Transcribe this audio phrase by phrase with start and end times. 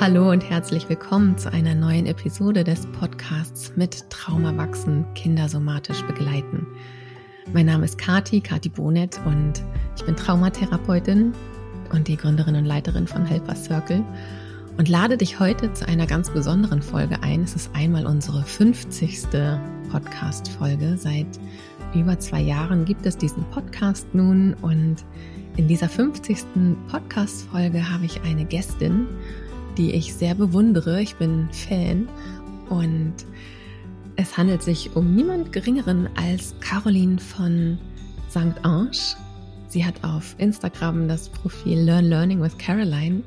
[0.00, 6.02] Hallo und herzlich willkommen zu einer neuen Episode des Podcasts mit Trauma wachsen, Kinder somatisch
[6.02, 6.68] begleiten.
[7.52, 9.54] Mein Name ist Kati, Kati Bonet und
[9.96, 11.32] ich bin Traumatherapeutin
[11.92, 14.04] und die Gründerin und Leiterin von Helper Circle
[14.76, 17.42] und lade dich heute zu einer ganz besonderen Folge ein.
[17.42, 19.26] Es ist einmal unsere 50.
[19.90, 20.96] Podcast-Folge.
[20.96, 21.26] Seit
[21.92, 25.04] über zwei Jahren gibt es diesen Podcast nun und
[25.56, 26.44] in dieser 50.
[26.88, 29.08] Podcast-Folge habe ich eine Gästin
[29.78, 31.00] die ich sehr bewundere.
[31.00, 32.08] Ich bin Fan
[32.68, 33.14] und
[34.16, 37.78] es handelt sich um niemand Geringeren als Caroline von
[38.28, 38.62] St.
[38.64, 38.90] Ange.
[39.68, 43.22] Sie hat auf Instagram das Profil Learn Learning with Caroline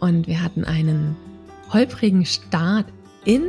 [0.00, 1.16] und wir hatten einen
[1.72, 2.86] holprigen Start
[3.24, 3.44] in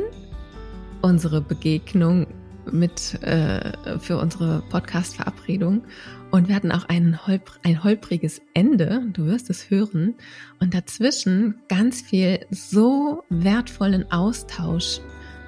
[1.02, 2.26] unsere Begegnung
[2.70, 5.82] mit äh, für unsere Podcast-Verabredung
[6.30, 10.14] und wir hatten auch ein, holp ein holpriges Ende, du wirst es hören,
[10.60, 15.00] und dazwischen ganz viel so wertvollen Austausch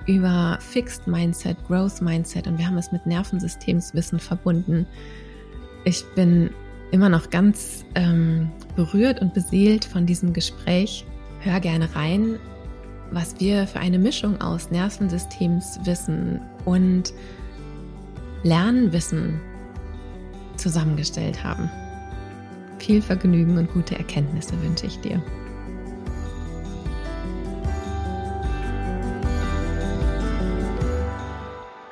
[0.06, 4.87] über Fixed Mindset, Growth Mindset und wir haben es mit Nervensystemswissen verbunden.
[5.84, 6.51] Ich bin
[6.90, 11.04] immer noch ganz ähm, berührt und beseelt von diesem Gespräch.
[11.40, 12.38] Hör gerne rein,
[13.10, 17.12] was wir für eine Mischung aus Nervensystemswissen und
[18.43, 19.40] Lernwissen
[20.59, 21.70] zusammengestellt haben.
[22.78, 25.23] Viel Vergnügen und gute Erkenntnisse wünsche ich dir.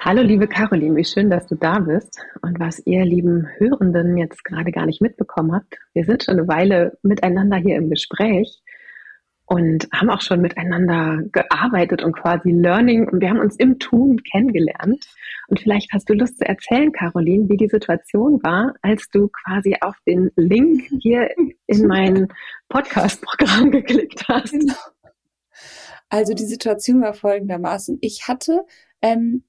[0.07, 2.21] Hallo liebe Caroline, wie schön, dass du da bist.
[2.41, 6.47] Und was ihr lieben Hörenden jetzt gerade gar nicht mitbekommen habt, wir sind schon eine
[6.47, 8.63] Weile miteinander hier im Gespräch
[9.47, 14.23] und haben auch schon miteinander gearbeitet und quasi Learning und wir haben uns im Tun
[14.23, 15.07] kennengelernt.
[15.49, 19.77] Und vielleicht hast du Lust zu erzählen, Caroline, wie die Situation war, als du quasi
[19.81, 21.31] auf den Link hier
[21.67, 22.29] in mein
[22.69, 24.57] Podcast-Programm geklickt hast.
[26.09, 27.99] Also die Situation war folgendermaßen.
[28.01, 28.65] Ich hatte
[29.01, 29.45] ähm,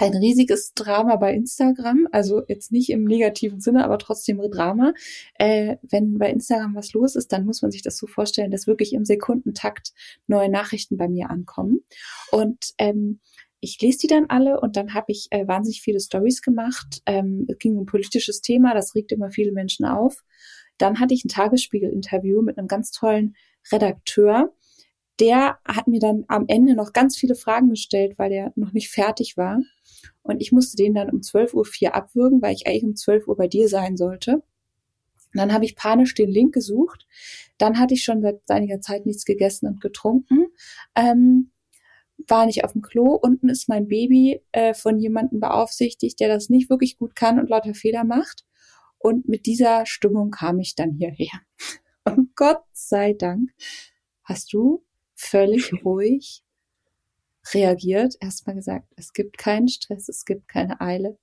[0.00, 4.94] ein riesiges Drama bei Instagram, also jetzt nicht im negativen Sinne, aber trotzdem Drama.
[5.34, 8.66] Äh, wenn bei Instagram was los ist, dann muss man sich das so vorstellen, dass
[8.66, 9.92] wirklich im Sekundentakt
[10.26, 11.80] neue Nachrichten bei mir ankommen.
[12.30, 13.20] Und ähm,
[13.60, 17.02] ich lese die dann alle und dann habe ich äh, wahnsinnig viele Stories gemacht.
[17.06, 20.24] Ähm, es ging um ein politisches Thema, das regt immer viele Menschen auf.
[20.78, 23.36] Dann hatte ich ein Tagesspiegel-Interview mit einem ganz tollen
[23.70, 24.54] Redakteur.
[25.20, 28.88] Der hat mir dann am Ende noch ganz viele Fragen gestellt, weil der noch nicht
[28.88, 29.60] fertig war.
[30.30, 33.36] Und ich musste den dann um 12.04 Uhr abwürgen, weil ich eigentlich um 12 Uhr
[33.36, 34.34] bei dir sein sollte.
[34.34, 34.42] Und
[35.34, 37.06] dann habe ich panisch den Link gesucht.
[37.58, 40.46] Dann hatte ich schon seit einiger Zeit nichts gegessen und getrunken.
[40.94, 41.50] Ähm,
[42.28, 43.14] war nicht auf dem Klo.
[43.14, 47.50] Unten ist mein Baby äh, von jemandem beaufsichtigt, der das nicht wirklich gut kann und
[47.50, 48.46] lauter Fehler macht.
[48.98, 51.40] Und mit dieser Stimmung kam ich dann hierher.
[52.04, 53.50] Und Gott sei Dank
[54.22, 54.84] hast du
[55.16, 56.44] völlig ruhig
[57.54, 61.18] reagiert, erstmal gesagt, es gibt keinen Stress, es gibt keine Eile.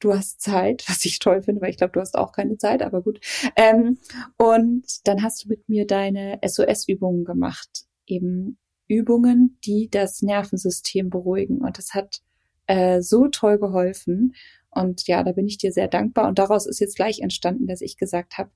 [0.00, 2.82] Du hast Zeit, was ich toll finde, weil ich glaube, du hast auch keine Zeit,
[2.82, 3.20] aber gut.
[3.56, 3.98] Ähm,
[4.36, 7.86] und dann hast du mit mir deine SOS-Übungen gemacht.
[8.06, 11.58] Eben Übungen, die das Nervensystem beruhigen.
[11.58, 12.22] Und das hat
[12.66, 14.34] äh, so toll geholfen.
[14.70, 16.28] Und ja, da bin ich dir sehr dankbar.
[16.28, 18.50] Und daraus ist jetzt gleich entstanden, dass ich gesagt habe,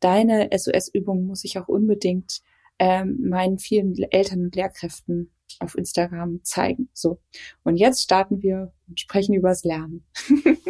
[0.00, 2.42] deine SOS-Übungen muss ich auch unbedingt
[2.78, 5.30] ähm, meinen vielen Eltern und Lehrkräften
[5.60, 6.88] auf Instagram zeigen.
[6.92, 7.20] So.
[7.62, 10.04] Und jetzt starten wir und sprechen übers Lernen.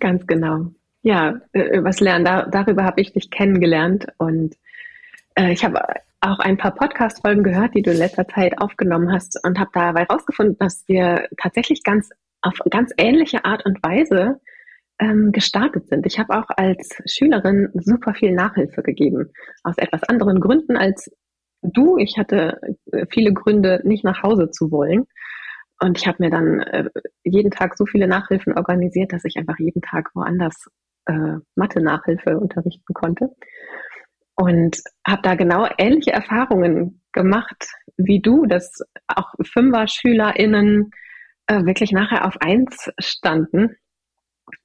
[0.00, 0.72] Ganz genau.
[1.02, 2.24] Ja, äh, übers Lernen.
[2.24, 4.56] Da, darüber habe ich dich kennengelernt und
[5.34, 5.80] äh, ich habe
[6.20, 10.02] auch ein paar Podcast-Folgen gehört, die du in letzter Zeit aufgenommen hast und habe dabei
[10.02, 12.10] herausgefunden, dass wir tatsächlich ganz
[12.42, 14.40] auf ganz ähnliche Art und Weise
[14.98, 16.06] ähm, gestartet sind.
[16.06, 19.30] Ich habe auch als Schülerin super viel Nachhilfe gegeben,
[19.62, 21.10] aus etwas anderen Gründen als
[21.62, 21.96] du.
[21.98, 22.60] Ich hatte
[22.92, 25.06] äh, viele Gründe, nicht nach Hause zu wollen.
[25.82, 26.90] Und ich habe mir dann äh,
[27.24, 30.68] jeden Tag so viele Nachhilfen organisiert, dass ich einfach jeden Tag woanders
[31.06, 33.30] äh, Mathe-Nachhilfe unterrichten konnte.
[34.34, 37.66] Und habe da genau ähnliche Erfahrungen gemacht
[37.96, 40.90] wie du, dass auch Fünfer-SchülerInnen
[41.46, 43.76] äh, wirklich nachher auf eins standen.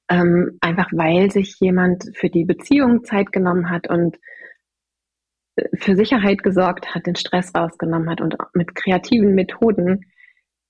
[0.08, 4.16] Ähm, einfach weil sich jemand für die Beziehung Zeit genommen hat und
[5.74, 10.06] für Sicherheit gesorgt hat, den Stress rausgenommen hat und mit kreativen Methoden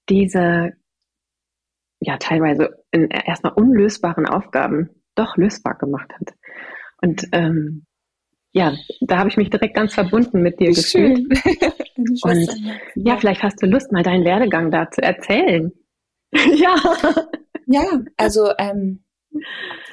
[0.08, 0.72] diese
[2.00, 6.34] ja teilweise in erstmal unlösbaren Aufgaben doch lösbar gemacht hat.
[7.00, 7.86] Und ähm,
[8.52, 11.18] ja, da habe ich mich direkt ganz verbunden mit dir gefühlt.
[12.22, 12.48] Und
[12.94, 15.72] ja, vielleicht hast du Lust, mal deinen Werdegang da zu erzählen.
[16.32, 16.76] ja.
[17.66, 17.84] Ja,
[18.16, 19.04] also ähm,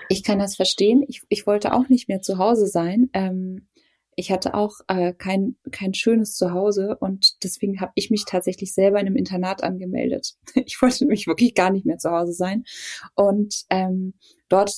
[0.10, 1.04] ich kann das verstehen.
[1.08, 3.10] Ich, ich wollte auch nicht mehr zu Hause sein.
[3.14, 3.68] Ähm,
[4.16, 9.00] ich hatte auch äh, kein, kein schönes Zuhause und deswegen habe ich mich tatsächlich selber
[9.00, 10.36] in einem Internat angemeldet.
[10.66, 12.64] Ich wollte nämlich wirklich gar nicht mehr zu Hause sein.
[13.16, 14.14] Und ähm,
[14.50, 14.74] dort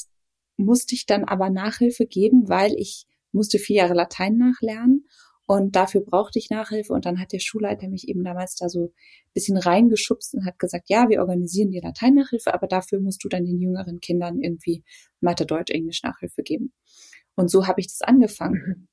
[0.58, 5.06] musste ich dann aber Nachhilfe geben, weil ich musste vier Jahre Latein nachlernen
[5.48, 6.94] und dafür brauchte ich Nachhilfe.
[6.94, 8.94] Und dann hat der Schulleiter mich eben damals da so ein
[9.34, 13.46] bisschen reingeschubst und hat gesagt, ja, wir organisieren die Latein-Nachhilfe, aber dafür musst du dann
[13.46, 14.84] den jüngeren Kindern irgendwie
[15.20, 16.74] Mathe, Deutsch, Englisch Nachhilfe geben.
[17.36, 18.88] Und so habe ich das angefangen mhm.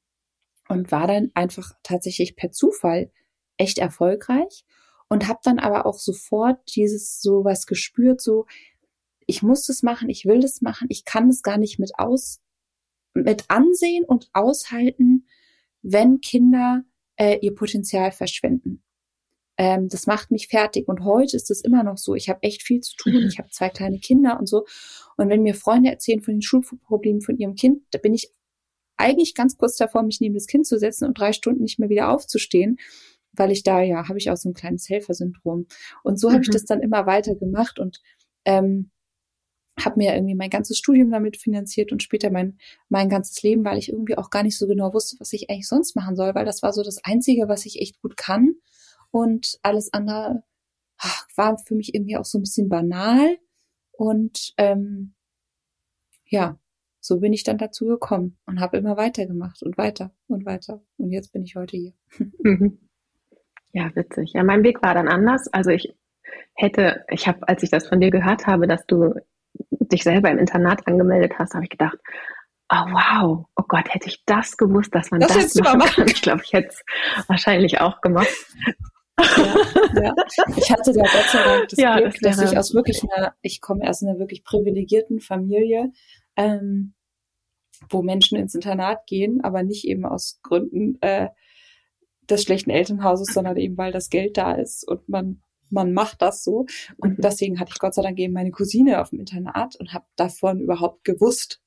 [0.68, 3.10] Und war dann einfach tatsächlich per Zufall
[3.56, 4.64] echt erfolgreich
[5.08, 8.46] und habe dann aber auch sofort dieses sowas gespürt, so
[9.26, 12.40] ich muss das machen, ich will das machen, ich kann es gar nicht mit aus
[13.14, 15.26] mit ansehen und aushalten,
[15.82, 16.84] wenn Kinder
[17.16, 18.82] äh, ihr Potenzial verschwenden.
[19.58, 20.88] Ähm, das macht mich fertig.
[20.88, 22.14] Und heute ist es immer noch so.
[22.14, 23.14] Ich habe echt viel zu tun.
[23.14, 23.28] Mhm.
[23.28, 24.64] Ich habe zwei kleine Kinder und so.
[25.16, 28.30] Und wenn mir Freunde erzählen von den Schulproblemen von ihrem Kind, da bin ich
[29.02, 31.88] eigentlich ganz kurz davor, mich neben das Kind zu setzen und drei Stunden nicht mehr
[31.88, 32.78] wieder aufzustehen,
[33.32, 35.66] weil ich da, ja, habe ich auch so ein kleines Helfersyndrom.
[36.02, 36.34] Und so mhm.
[36.34, 38.00] habe ich das dann immer weiter gemacht und
[38.44, 38.90] ähm,
[39.78, 42.58] habe mir irgendwie mein ganzes Studium damit finanziert und später mein,
[42.88, 45.68] mein ganzes Leben, weil ich irgendwie auch gar nicht so genau wusste, was ich eigentlich
[45.68, 48.54] sonst machen soll, weil das war so das Einzige, was ich echt gut kann.
[49.10, 50.42] Und alles andere
[50.98, 53.38] ach, war für mich irgendwie auch so ein bisschen banal.
[53.92, 55.14] Und ähm,
[56.26, 56.58] ja,
[57.02, 60.80] so bin ich dann dazu gekommen und habe immer weitergemacht und weiter und weiter.
[60.98, 61.92] Und jetzt bin ich heute hier.
[62.42, 62.78] Mhm.
[63.74, 64.32] Ja, witzig.
[64.34, 65.48] Ja, mein Weg war dann anders.
[65.48, 65.96] Also ich
[66.54, 69.14] hätte, ich habe, als ich das von dir gehört habe, dass du
[69.70, 71.96] dich selber im Internat angemeldet hast, habe ich gedacht,
[72.70, 76.08] oh wow, oh Gott, hätte ich das gewusst, dass man das, das machen, machen kann.
[76.08, 76.84] Ich glaube, ich hätte es
[77.28, 78.28] wahrscheinlich auch gemacht.
[79.18, 79.54] Ja,
[80.02, 80.14] ja.
[80.56, 83.34] Ich hatte da Gott sei Dank das ja, Glück, das dass ich aus wirklich einer,
[83.42, 85.92] ich komme aus einer wirklich privilegierten Familie,
[86.36, 86.94] ähm,
[87.90, 91.28] wo Menschen ins Internat gehen, aber nicht eben aus Gründen äh,
[92.28, 95.42] des schlechten Elternhauses, sondern eben weil das Geld da ist und man
[95.72, 96.66] man macht das so.
[96.98, 97.22] Und mhm.
[97.22, 100.60] deswegen hatte ich Gott sei Dank eben meine Cousine auf dem Internat und habe davon
[100.60, 101.62] überhaupt gewusst,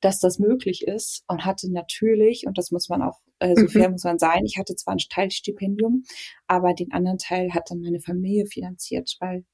[0.00, 3.68] dass das möglich ist und hatte natürlich, und das muss man auch, äh, so mhm.
[3.68, 6.04] fair muss man sein, ich hatte zwar ein Teilstipendium,
[6.46, 9.44] aber den anderen Teil hat dann meine Familie finanziert, weil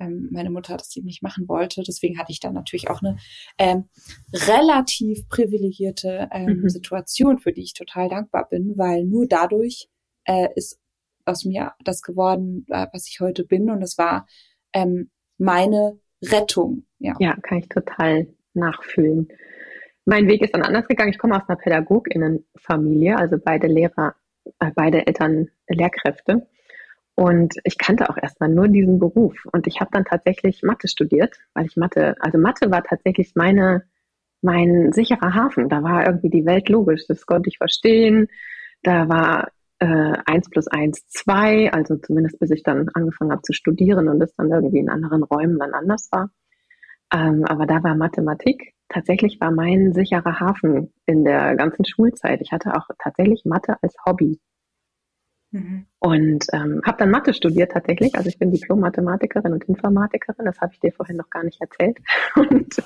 [0.00, 1.82] ähm, meine Mutter das eben nicht machen wollte.
[1.86, 3.18] Deswegen hatte ich dann natürlich auch eine
[3.58, 3.84] ähm,
[4.32, 6.68] relativ privilegierte ähm, mhm.
[6.68, 9.88] Situation, für die ich total dankbar bin, weil nur dadurch
[10.24, 10.80] äh, ist
[11.24, 13.70] aus mir das geworden, äh, was ich heute bin.
[13.70, 14.26] Und es war
[14.72, 16.86] ähm, meine Rettung.
[16.98, 17.14] Ja.
[17.18, 19.28] ja, kann ich total nachfühlen.
[20.04, 21.10] Mein Weg ist dann anders gegangen.
[21.10, 24.14] Ich komme aus einer Pädagoginnenfamilie, also beide Lehrer,
[24.58, 26.46] äh, beide Eltern Lehrkräfte.
[27.20, 29.44] Und ich kannte auch erstmal nur diesen Beruf.
[29.52, 33.82] Und ich habe dann tatsächlich Mathe studiert, weil ich Mathe, also Mathe war tatsächlich meine,
[34.40, 35.68] mein sicherer Hafen.
[35.68, 37.02] Da war irgendwie die Welt logisch.
[37.08, 38.28] Das konnte ich verstehen.
[38.82, 39.48] Da war
[39.80, 44.22] äh, 1 plus 1 2, also zumindest bis ich dann angefangen habe zu studieren und
[44.22, 46.30] es dann irgendwie in anderen Räumen dann anders war.
[47.12, 52.40] Ähm, aber da war Mathematik tatsächlich war mein sicherer Hafen in der ganzen Schulzeit.
[52.40, 54.40] Ich hatte auch tatsächlich Mathe als Hobby.
[55.52, 55.86] Mhm.
[55.98, 58.14] Und ähm, habe dann Mathe studiert tatsächlich.
[58.14, 60.44] Also ich bin Diplom-Mathematikerin und Informatikerin.
[60.44, 61.98] Das habe ich dir vorhin noch gar nicht erzählt.
[62.36, 62.76] Und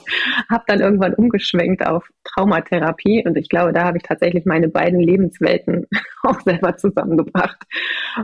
[0.50, 3.24] habe dann irgendwann umgeschwenkt auf Traumatherapie.
[3.26, 5.86] Und ich glaube, da habe ich tatsächlich meine beiden Lebenswelten
[6.22, 7.62] auch selber zusammengebracht.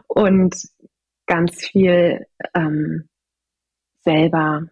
[0.06, 0.56] Und
[1.26, 3.08] ganz viel ähm,
[4.02, 4.68] selber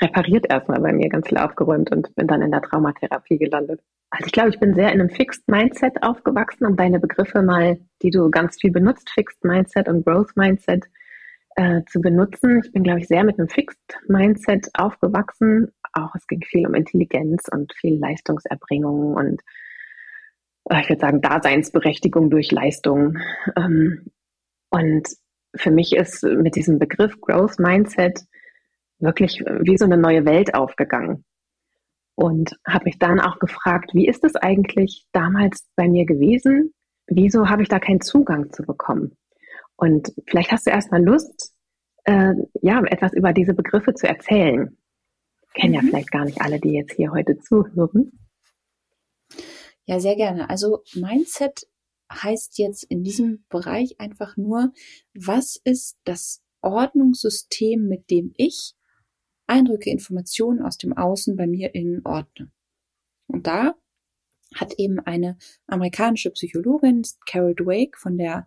[0.00, 3.80] repariert erstmal bei mir, ganz viel aufgeräumt und bin dann in der Traumatherapie gelandet.
[4.14, 7.78] Also ich glaube, ich bin sehr in einem Fixed Mindset aufgewachsen, um deine Begriffe mal,
[8.02, 10.84] die du ganz viel benutzt, Fixed Mindset und Growth Mindset,
[11.56, 12.60] äh, zu benutzen.
[12.62, 15.72] Ich bin, glaube ich, sehr mit einem Fixed Mindset aufgewachsen.
[15.94, 19.40] Auch es ging viel um Intelligenz und viel Leistungserbringung und
[20.68, 23.16] äh, ich würde sagen Daseinsberechtigung durch Leistung.
[23.56, 24.10] Ähm,
[24.68, 25.08] und
[25.56, 28.20] für mich ist mit diesem Begriff Growth Mindset
[28.98, 31.24] wirklich wie so eine neue Welt aufgegangen
[32.22, 36.72] und habe mich dann auch gefragt, wie ist es eigentlich damals bei mir gewesen?
[37.08, 39.16] Wieso habe ich da keinen Zugang zu bekommen?
[39.74, 41.52] Und vielleicht hast du erstmal Lust,
[42.04, 44.78] äh, ja, etwas über diese Begriffe zu erzählen.
[45.54, 45.74] Kennen mhm.
[45.74, 48.12] ja vielleicht gar nicht alle, die jetzt hier heute zuhören.
[49.86, 50.48] Ja, sehr gerne.
[50.48, 51.66] Also Mindset
[52.12, 54.70] heißt jetzt in diesem Bereich einfach nur,
[55.12, 58.76] was ist das Ordnungssystem, mit dem ich
[59.52, 62.50] Eindrücke, Informationen aus dem Außen bei mir in Ordnung.
[63.26, 63.74] Und da
[64.54, 68.46] hat eben eine amerikanische Psychologin, Carol Dweck von der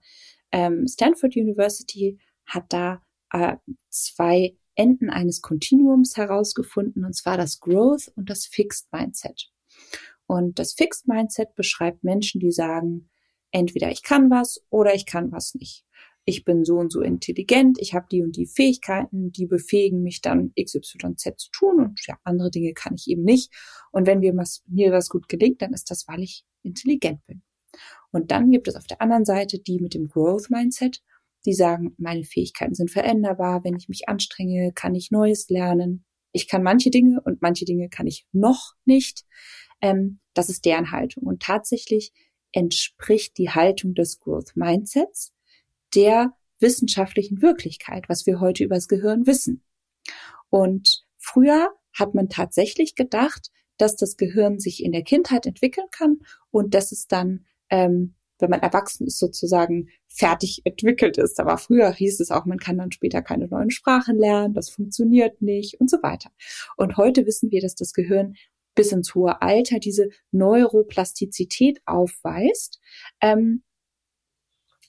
[0.51, 3.57] ähm, Stanford University, hat da äh,
[3.89, 9.49] zwei Enden eines Kontinuums herausgefunden, und zwar das Growth und das Fixed Mindset.
[10.27, 13.09] Und das Fixed Mindset beschreibt Menschen, die sagen,
[13.51, 15.85] entweder ich kann was oder ich kann was nicht.
[16.27, 20.21] Ich bin so und so intelligent, ich habe die und die Fähigkeiten, die befähigen mich
[20.21, 23.53] dann XYZ zu tun und ja, andere Dinge kann ich eben nicht.
[23.91, 27.43] Und wenn mir was, mir was gut gelingt, dann ist das, weil ich intelligent bin.
[28.11, 31.03] Und dann gibt es auf der anderen Seite die mit dem Growth Mindset,
[31.45, 36.05] die sagen, meine Fähigkeiten sind veränderbar, wenn ich mich anstrenge, kann ich Neues lernen.
[36.31, 39.25] Ich kann manche Dinge und manche Dinge kann ich noch nicht.
[39.81, 41.23] Ähm, das ist deren Haltung.
[41.23, 42.13] Und tatsächlich
[42.51, 45.34] entspricht die Haltung des Growth Mindsets
[45.95, 49.63] der wissenschaftlichen Wirklichkeit, was wir heute über das Gehirn wissen.
[50.49, 56.19] Und früher hat man tatsächlich gedacht, dass das Gehirn sich in der Kindheit entwickeln kann
[56.49, 61.39] und dass es dann, ähm, wenn man erwachsen ist, sozusagen fertig entwickelt ist.
[61.39, 65.41] Aber früher hieß es auch, man kann dann später keine neuen Sprachen lernen, das funktioniert
[65.41, 66.31] nicht und so weiter.
[66.77, 68.35] Und heute wissen wir, dass das Gehirn
[68.75, 72.79] bis ins hohe Alter diese Neuroplastizität aufweist
[73.21, 73.63] ähm,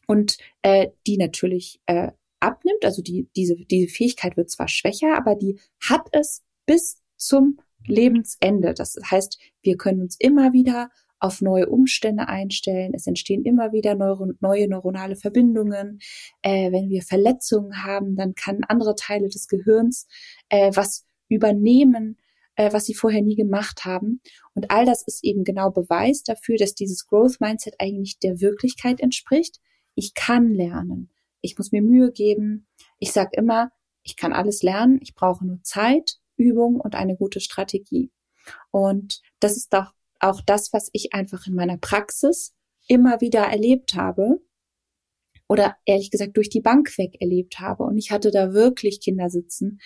[0.06, 2.84] und äh, die natürlich äh, abnimmt.
[2.84, 8.74] Also die, diese, diese Fähigkeit wird zwar schwächer, aber die hat es bis zum Lebensende.
[8.74, 12.92] Das heißt, wir können uns immer wieder auf neue Umstände einstellen.
[12.94, 16.00] Es entstehen immer wieder neuro neue neuronale Verbindungen.
[16.42, 20.06] Äh, wenn wir Verletzungen haben, dann kann andere Teile des Gehirns
[20.48, 22.18] äh, was übernehmen,
[22.56, 24.20] äh, was sie vorher nie gemacht haben.
[24.54, 29.00] Und all das ist eben genau Beweis dafür, dass dieses Growth Mindset eigentlich der Wirklichkeit
[29.00, 29.60] entspricht.
[29.96, 31.10] Ich kann lernen.
[31.40, 32.68] Ich muss mir Mühe geben.
[32.98, 33.72] Ich sage immer,
[34.02, 35.00] ich kann alles lernen.
[35.02, 38.12] Ich brauche nur Zeit, Übung und eine gute Strategie.
[38.70, 42.54] Und das ist doch auch das, was ich einfach in meiner Praxis
[42.86, 44.40] immer wieder erlebt habe
[45.48, 47.84] oder ehrlich gesagt durch die Bank weg erlebt habe.
[47.84, 49.80] Und ich hatte da wirklich Kinder sitzen,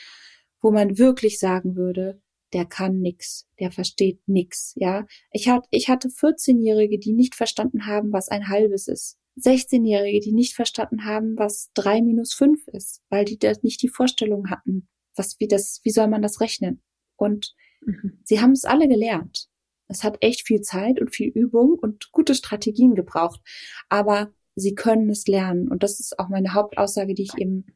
[0.60, 2.20] wo man wirklich sagen würde,
[2.52, 5.06] der kann nix, der versteht nix, ja.
[5.32, 9.18] Ich hatte, ich hatte 14-Jährige, die nicht verstanden haben, was ein halbes ist.
[9.38, 13.88] 16-Jährige, die nicht verstanden haben, was drei minus fünf ist, weil die da nicht die
[13.88, 16.82] Vorstellung hatten, was, wie das, wie soll man das rechnen?
[17.16, 18.20] Und mhm.
[18.24, 19.48] sie haben es alle gelernt.
[19.88, 23.40] Es hat echt viel Zeit und viel Übung und gute Strategien gebraucht.
[23.88, 25.68] Aber sie können es lernen.
[25.68, 27.66] Und das ist auch meine Hauptaussage, die ich eben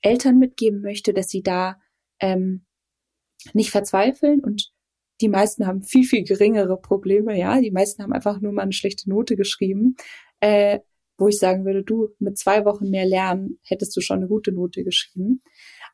[0.00, 1.80] Eltern mitgeben möchte, dass sie da
[2.20, 2.64] ähm,
[3.52, 4.72] nicht verzweifeln und
[5.20, 7.60] die meisten haben viel, viel geringere Probleme, ja.
[7.60, 9.96] Die meisten haben einfach nur mal eine schlechte Note geschrieben,
[10.40, 10.80] äh,
[11.16, 14.50] wo ich sagen würde, du, mit zwei Wochen mehr Lernen hättest du schon eine gute
[14.50, 15.42] Note geschrieben.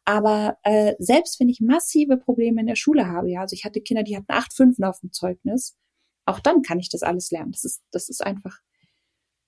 [0.04, 3.82] Aber äh, selbst wenn ich massive Probleme in der Schule habe, ja, also ich hatte
[3.82, 5.76] Kinder, die hatten acht Fünfen auf dem Zeugnis,
[6.24, 7.52] auch dann kann ich das alles lernen.
[7.52, 8.60] Das ist, das ist einfach,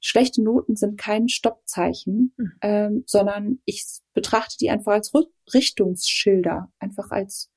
[0.01, 2.53] schlechte Noten sind kein Stoppzeichen, mhm.
[2.61, 5.13] ähm, sondern ich betrachte die einfach als
[5.55, 7.52] Richtungsschilder, einfach als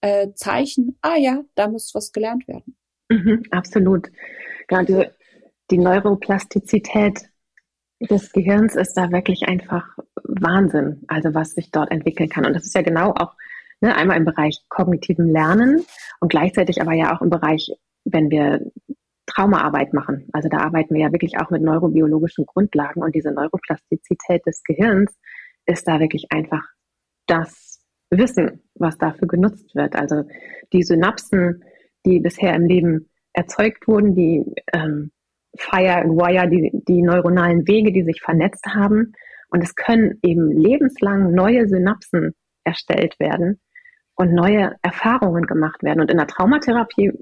[0.00, 2.76] äh, Zeichen, ah ja, da muss was gelernt werden.
[3.08, 4.08] Mhm, absolut.
[4.68, 5.14] Gerade
[5.70, 7.22] die Neuroplastizität
[8.00, 9.84] des Gehirns ist da wirklich einfach
[10.24, 12.46] Wahnsinn, also was sich dort entwickeln kann.
[12.46, 13.34] Und das ist ja genau auch
[13.80, 15.84] ne, einmal im Bereich kognitiven Lernen
[16.20, 17.70] und gleichzeitig aber ja auch im Bereich,
[18.04, 18.60] wenn wir
[19.26, 20.28] Traumaarbeit machen.
[20.32, 25.16] Also da arbeiten wir ja wirklich auch mit neurobiologischen Grundlagen und diese Neuroplastizität des Gehirns
[25.66, 26.62] ist da wirklich einfach
[27.26, 27.69] das
[28.10, 29.96] Wissen, was dafür genutzt wird.
[29.96, 30.24] Also
[30.72, 31.64] die Synapsen,
[32.04, 35.12] die bisher im Leben erzeugt wurden, die ähm,
[35.56, 39.12] Fire and Wire, die, die neuronalen Wege, die sich vernetzt haben.
[39.50, 43.60] Und es können eben lebenslang neue Synapsen erstellt werden
[44.14, 46.00] und neue Erfahrungen gemacht werden.
[46.00, 47.12] Und in der Traumatherapie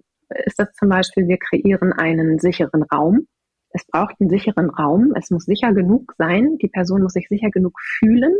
[0.45, 3.27] ist das zum Beispiel, wir kreieren einen sicheren Raum.
[3.71, 5.15] Es braucht einen sicheren Raum.
[5.17, 6.59] Es muss sicher genug sein.
[6.59, 8.35] Die Person muss sich sicher genug fühlen.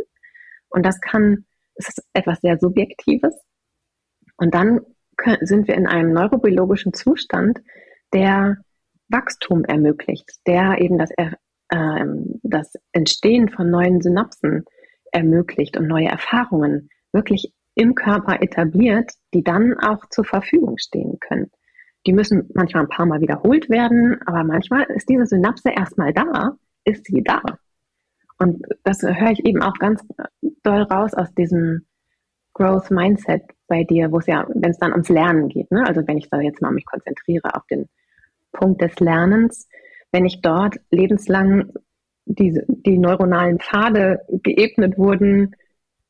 [0.69, 1.45] Und das kann,
[1.79, 3.33] es ist etwas sehr Subjektives.
[4.37, 4.81] Und dann
[5.41, 7.59] sind wir in einem neurobiologischen Zustand,
[8.13, 8.57] der
[9.09, 12.05] Wachstum ermöglicht, der eben das, äh,
[12.43, 14.65] das Entstehen von neuen Synapsen
[15.11, 21.49] ermöglicht und neue Erfahrungen wirklich im Körper etabliert, die dann auch zur Verfügung stehen können.
[22.05, 26.57] Die müssen manchmal ein paar Mal wiederholt werden, aber manchmal ist diese Synapse erstmal da,
[26.83, 27.41] ist sie da.
[28.39, 30.01] Und das höre ich eben auch ganz
[30.63, 31.85] doll raus aus diesem
[32.53, 35.85] Growth Mindset bei dir, wo es ja, wenn es dann ums Lernen geht, ne?
[35.85, 37.87] also wenn ich da jetzt mal mich konzentriere auf den
[38.51, 39.67] Punkt des Lernens,
[40.11, 41.71] wenn ich dort lebenslang
[42.25, 45.55] die, die neuronalen Pfade geebnet wurden,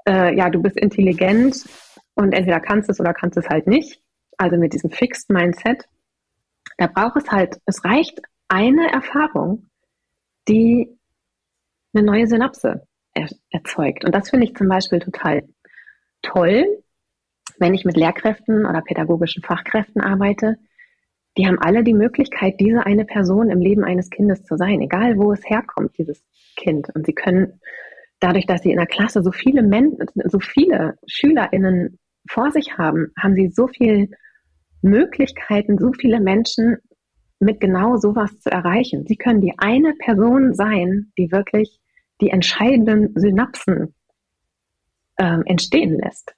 [0.08, 1.66] äh, ja, du bist intelligent
[2.16, 4.02] und entweder kannst es oder kannst es halt nicht.
[4.38, 5.86] Also mit diesem Fixed Mindset,
[6.78, 9.70] da braucht es halt, es reicht eine Erfahrung,
[10.48, 10.99] die
[11.94, 14.06] eine neue Synapse er, erzeugt.
[14.06, 15.44] Und das finde ich zum Beispiel total
[16.22, 16.66] toll,
[17.60, 20.58] wenn ich mit Lehrkräften oder pädagogischen Fachkräften arbeite,
[21.38, 25.18] die haben alle die Möglichkeit, diese eine Person im Leben eines Kindes zu sein, egal
[25.18, 26.24] wo es herkommt, dieses
[26.56, 26.90] Kind.
[26.96, 27.60] Und sie können
[28.20, 33.12] dadurch, dass sie in der Klasse so viele Men so viele SchülerInnen vor sich haben,
[33.18, 34.10] haben sie so viele
[34.82, 36.78] Möglichkeiten, so viele Menschen
[37.40, 39.06] mit genau sowas zu erreichen.
[39.08, 41.80] Sie können die eine Person sein, die wirklich
[42.22, 43.96] die entscheidenden Synapsen
[45.18, 46.36] ähm, entstehen lässt.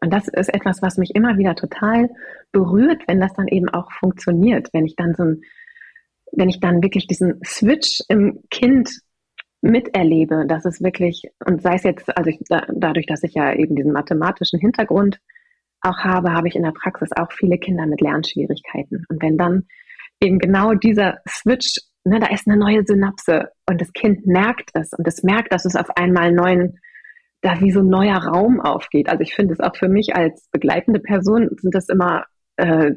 [0.00, 2.10] Und das ist etwas, was mich immer wieder total
[2.52, 5.40] berührt, wenn das dann eben auch funktioniert, wenn ich dann so ein,
[6.30, 8.90] wenn ich dann wirklich diesen Switch im Kind
[9.62, 13.54] miterlebe, dass es wirklich, und sei es jetzt, also ich, da, dadurch, dass ich ja
[13.54, 15.20] eben diesen mathematischen Hintergrund
[15.80, 19.06] auch habe, habe ich in der Praxis auch viele Kinder mit Lernschwierigkeiten.
[19.08, 19.66] Und wenn dann
[20.24, 24.92] eben genau dieser Switch, ne, da ist eine neue Synapse und das Kind merkt es
[24.92, 26.80] und es merkt, dass es auf einmal neuen,
[27.42, 29.08] da wie so ein neuer Raum aufgeht.
[29.08, 32.24] Also ich finde es auch für mich als begleitende Person sind das immer
[32.56, 32.92] äh,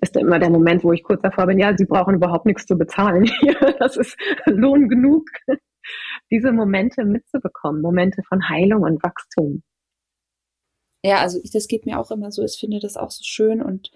[0.00, 2.76] ist immer der Moment, wo ich kurz davor bin, ja, sie brauchen überhaupt nichts zu
[2.76, 3.30] bezahlen.
[3.78, 5.28] das ist Lohn genug,
[6.30, 9.62] diese Momente mitzubekommen, Momente von Heilung und Wachstum.
[11.04, 12.42] Ja, also ich, das geht mir auch immer so.
[12.42, 13.90] Ich finde das auch so schön und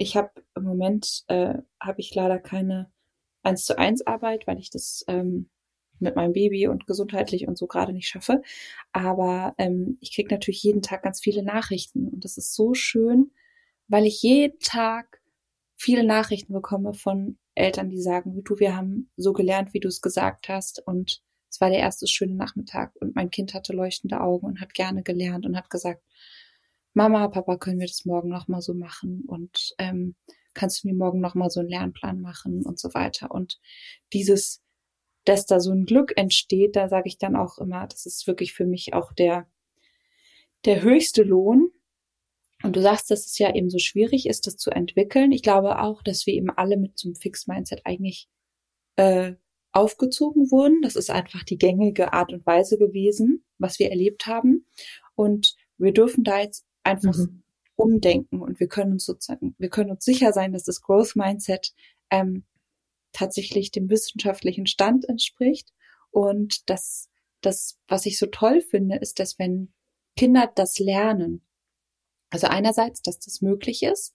[0.00, 2.90] ich habe im Moment äh, habe ich leider keine
[3.42, 5.50] eins zu eins Arbeit, weil ich das ähm,
[5.98, 8.40] mit meinem Baby und gesundheitlich und so gerade nicht schaffe.
[8.92, 13.32] Aber ähm, ich kriege natürlich jeden Tag ganz viele Nachrichten und das ist so schön,
[13.88, 15.20] weil ich jeden Tag
[15.76, 20.00] viele Nachrichten bekomme von Eltern, die sagen, du, wir haben so gelernt, wie du es
[20.00, 24.46] gesagt hast und es war der erste schöne Nachmittag und mein Kind hatte leuchtende Augen
[24.46, 26.02] und hat gerne gelernt und hat gesagt,
[26.94, 30.16] Mama, Papa, können wir das morgen nochmal so machen und ähm,
[30.54, 33.30] kannst du mir morgen nochmal so einen Lernplan machen und so weiter.
[33.30, 33.60] Und
[34.12, 34.62] dieses,
[35.24, 38.52] dass da so ein Glück entsteht, da sage ich dann auch immer, das ist wirklich
[38.52, 39.48] für mich auch der,
[40.64, 41.70] der höchste Lohn,
[42.62, 45.32] und du sagst, dass es ja eben so schwierig ist, das zu entwickeln.
[45.32, 48.28] Ich glaube auch, dass wir eben alle mit so einem Fixed-Mindset eigentlich
[48.96, 49.34] äh,
[49.72, 50.82] aufgezogen wurden.
[50.82, 54.66] Das ist einfach die gängige Art und Weise gewesen, was wir erlebt haben.
[55.14, 57.42] Und wir dürfen da jetzt einfach mhm.
[57.76, 61.72] umdenken und wir können uns sozusagen, wir können uns sicher sein, dass das Growth Mindset
[62.10, 62.44] ähm,
[63.12, 65.72] tatsächlich dem wissenschaftlichen Stand entspricht.
[66.10, 67.08] Und das,
[67.40, 69.72] das, was ich so toll finde, ist, dass wenn
[70.16, 71.42] Kinder das lernen,
[72.30, 74.14] also einerseits, dass das möglich ist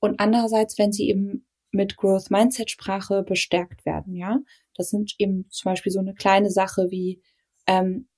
[0.00, 4.38] und andererseits, wenn sie eben mit Growth Mindset Sprache bestärkt werden, ja.
[4.76, 7.22] Das sind eben zum Beispiel so eine kleine Sache wie,
[7.66, 8.08] ähm,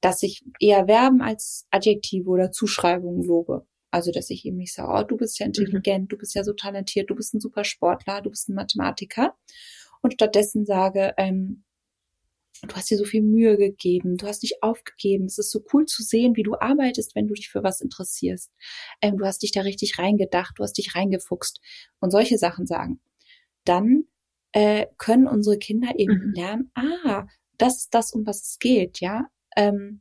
[0.00, 3.66] dass ich eher Verben als Adjektive oder Zuschreibungen lobe.
[3.90, 5.52] Also, dass ich eben nicht sage, oh, du bist ja mhm.
[5.54, 6.08] intelligent, mhm.
[6.08, 9.34] du bist ja so talentiert, du bist ein super Sportler, du bist ein Mathematiker.
[10.02, 11.64] Und stattdessen sage, ähm,
[12.62, 15.26] du hast dir so viel Mühe gegeben, du hast dich aufgegeben.
[15.26, 18.50] Es ist so cool zu sehen, wie du arbeitest, wenn du dich für was interessierst.
[19.02, 21.60] Ähm, du hast dich da richtig reingedacht, du hast dich reingefuchst
[22.00, 23.00] und solche Sachen sagen.
[23.64, 24.04] Dann
[24.52, 26.32] äh, können unsere Kinder eben mhm.
[26.34, 27.26] lernen, ah,
[27.58, 29.28] das ist das, um was es geht, ja.
[29.56, 30.00] Ähm,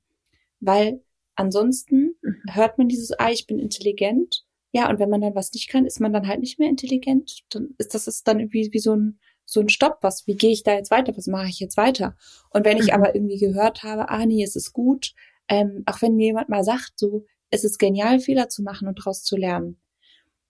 [0.59, 1.03] weil
[1.35, 2.43] ansonsten mhm.
[2.51, 4.45] hört man dieses, ah, ich bin intelligent.
[4.71, 7.43] Ja, und wenn man dann was nicht kann, ist man dann halt nicht mehr intelligent.
[7.49, 10.51] Dann ist das ist dann irgendwie wie so ein so ein Stopp, was, wie gehe
[10.51, 12.15] ich da jetzt weiter, was mache ich jetzt weiter?
[12.51, 12.93] Und wenn ich mhm.
[12.93, 15.13] aber irgendwie gehört habe, ah nee, es ist gut,
[15.47, 18.99] ähm, auch wenn mir jemand mal sagt, so, es ist genial, Fehler zu machen und
[18.99, 19.81] daraus zu lernen,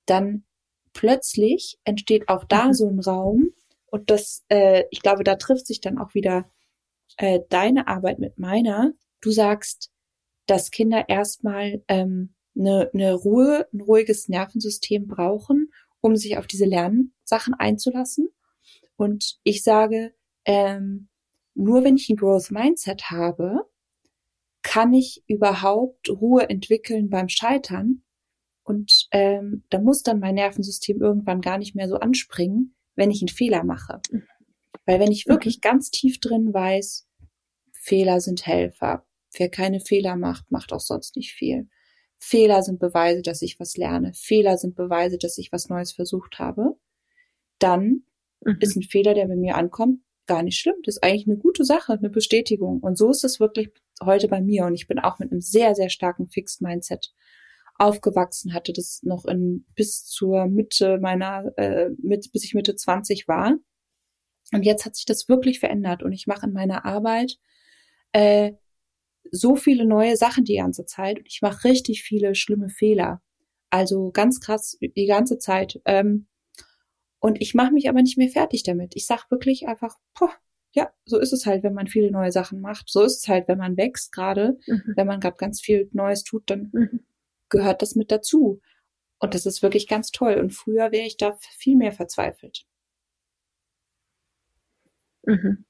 [0.05, 0.43] dann
[0.93, 2.73] plötzlich entsteht auch da mhm.
[2.73, 3.49] so ein Raum
[3.85, 6.49] und das, äh, ich glaube, da trifft sich dann auch wieder
[7.19, 8.93] äh, deine Arbeit mit meiner.
[9.19, 9.91] Du sagst,
[10.45, 16.63] dass Kinder erstmal ähm, eine, eine Ruhe, ein ruhiges Nervensystem brauchen, um sich auf diese
[16.63, 18.29] Lernsachen einzulassen.
[18.95, 20.13] Und ich sage,
[20.45, 21.09] ähm,
[21.55, 23.69] nur wenn ich ein Growth Mindset habe,
[24.63, 28.03] kann ich überhaupt Ruhe entwickeln beim Scheitern.
[28.63, 33.21] Und ähm, da muss dann mein Nervensystem irgendwann gar nicht mehr so anspringen, wenn ich
[33.21, 34.01] einen Fehler mache.
[34.85, 35.61] Weil wenn ich wirklich mhm.
[35.61, 37.08] ganz tief drin weiß,
[37.89, 39.03] Fehler sind Helfer.
[39.35, 41.67] Wer keine Fehler macht, macht auch sonst nicht viel.
[42.19, 44.13] Fehler sind Beweise, dass ich was lerne.
[44.13, 46.77] Fehler sind Beweise, dass ich was Neues versucht habe.
[47.57, 48.03] Dann
[48.41, 48.57] mhm.
[48.59, 50.75] ist ein Fehler, der bei mir ankommt, gar nicht schlimm.
[50.83, 52.79] Das ist eigentlich eine gute Sache, eine Bestätigung.
[52.81, 53.71] Und so ist es wirklich
[54.03, 54.65] heute bei mir.
[54.65, 57.11] Und ich bin auch mit einem sehr, sehr starken Fixed Mindset
[57.73, 63.27] aufgewachsen, hatte das noch in bis zur Mitte meiner, äh, mit, bis ich Mitte 20
[63.27, 63.57] war.
[64.53, 67.39] Und jetzt hat sich das wirklich verändert und ich mache in meiner Arbeit
[68.11, 68.53] äh,
[69.31, 73.21] so viele neue Sachen die ganze Zeit und ich mache richtig viele schlimme Fehler.
[73.69, 75.79] Also ganz krass die ganze Zeit.
[75.85, 76.27] Ähm,
[77.19, 78.95] und ich mache mich aber nicht mehr fertig damit.
[78.95, 80.31] Ich sag wirklich einfach, boah,
[80.73, 82.89] ja, so ist es halt, wenn man viele neue Sachen macht.
[82.89, 84.57] So ist es halt, wenn man wächst gerade.
[84.67, 84.93] Mhm.
[84.95, 87.05] Wenn man gerade ganz viel Neues tut, dann mhm.
[87.49, 88.61] gehört das mit dazu.
[89.19, 90.35] Und das ist wirklich ganz toll.
[90.35, 92.65] Und früher wäre ich da viel mehr verzweifelt.
[95.25, 95.65] Mhm.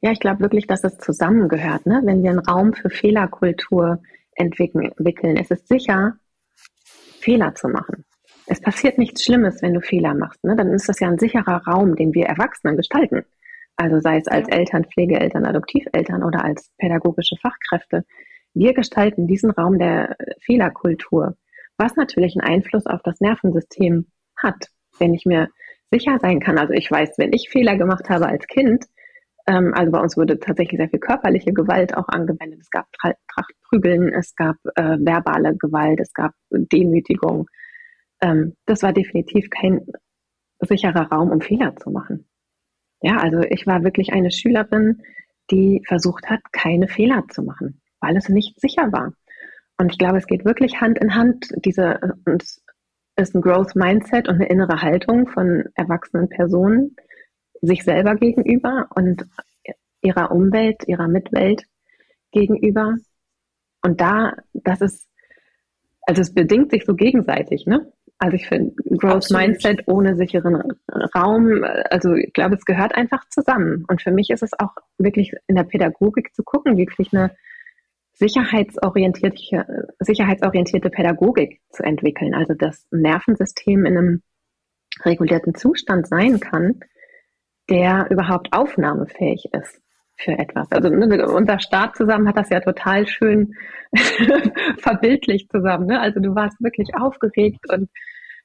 [0.00, 1.86] Ja, ich glaube wirklich, dass es zusammengehört.
[1.86, 2.02] Ne?
[2.04, 4.02] Wenn wir einen Raum für Fehlerkultur
[4.34, 6.14] entwickeln, es ist sicher,
[7.20, 8.04] Fehler zu machen.
[8.46, 10.42] Es passiert nichts Schlimmes, wenn du Fehler machst.
[10.44, 10.56] Ne?
[10.56, 13.24] Dann ist das ja ein sicherer Raum, den wir Erwachsenen gestalten.
[13.76, 18.04] Also sei es als Eltern, Pflegeeltern, Adoptiveltern oder als pädagogische Fachkräfte.
[18.54, 21.36] Wir gestalten diesen Raum der Fehlerkultur,
[21.78, 24.68] was natürlich einen Einfluss auf das Nervensystem hat.
[24.98, 25.48] Wenn ich mir
[25.90, 28.84] sicher sein kann, also ich weiß, wenn ich Fehler gemacht habe als Kind,
[29.46, 32.60] ähm, also bei uns wurde tatsächlich sehr viel körperliche Gewalt auch angewendet.
[32.60, 37.48] Es gab Trachtprügeln, es gab äh, verbale Gewalt, es gab Demütigung.
[38.20, 39.86] Ähm, das war definitiv kein
[40.60, 42.28] sicherer Raum, um Fehler zu machen.
[43.00, 45.02] Ja, also ich war wirklich eine Schülerin,
[45.50, 49.12] die versucht hat, keine Fehler zu machen, weil es nicht sicher war.
[49.78, 51.48] Und ich glaube, es geht wirklich Hand in Hand.
[51.64, 52.44] Diese und
[53.16, 56.96] ist ein Growth Mindset und eine innere Haltung von erwachsenen Personen
[57.62, 59.24] sich selber gegenüber und
[60.02, 61.64] ihrer Umwelt, ihrer Mitwelt
[62.32, 62.96] gegenüber.
[63.82, 65.08] Und da, das ist,
[66.02, 67.92] also es bedingt sich so gegenseitig, ne?
[68.18, 69.42] Also ich finde Growth Absolut.
[69.42, 70.62] Mindset ohne sicheren
[71.14, 73.84] Raum, also ich glaube, es gehört einfach zusammen.
[73.88, 77.34] Und für mich ist es auch wirklich in der Pädagogik zu gucken, wirklich eine
[78.12, 82.34] sicherheitsorientierte, sicherheitsorientierte Pädagogik zu entwickeln.
[82.34, 84.22] Also das Nervensystem in einem
[85.04, 86.80] regulierten Zustand sein kann,
[87.70, 89.80] der überhaupt aufnahmefähig ist
[90.16, 90.70] für etwas.
[90.70, 93.54] Also ne, unser Start zusammen hat das ja total schön
[94.78, 95.86] verbildlicht zusammen.
[95.86, 96.00] Ne?
[96.00, 97.88] Also du warst wirklich aufgeregt und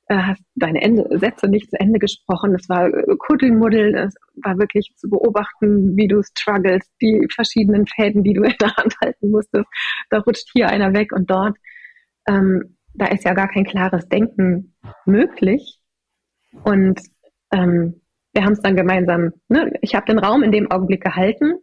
[0.07, 2.55] äh, hast deine Ende, Sätze nicht zu Ende gesprochen.
[2.55, 8.23] Es war äh, Kuddelmuddel, es war wirklich zu beobachten, wie du struggles, die verschiedenen Fäden,
[8.23, 9.67] die du in der Hand halten musstest.
[10.09, 11.57] Da rutscht hier einer weg und dort.
[12.27, 14.75] Ähm, da ist ja gar kein klares Denken
[15.05, 15.79] möglich.
[16.63, 16.99] Und
[17.51, 18.01] ähm,
[18.37, 19.73] wir haben es dann gemeinsam, ne?
[19.81, 21.55] ich habe den Raum in dem Augenblick gehalten.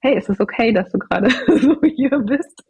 [0.00, 2.62] Hey, ist es okay, dass du gerade so hier bist?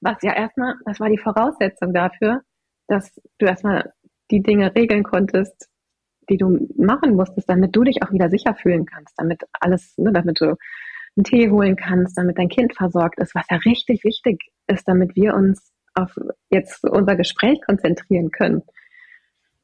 [0.00, 2.42] Was ja erstmal, das war die Voraussetzung dafür,
[2.86, 3.92] dass du erstmal
[4.30, 5.68] die Dinge regeln konntest,
[6.28, 10.12] die du machen musstest, damit du dich auch wieder sicher fühlen kannst, damit alles, ne,
[10.12, 10.54] damit du
[11.16, 15.16] einen Tee holen kannst, damit dein Kind versorgt ist, was ja richtig wichtig ist, damit
[15.16, 16.16] wir uns auf
[16.48, 18.62] jetzt unser Gespräch konzentrieren können.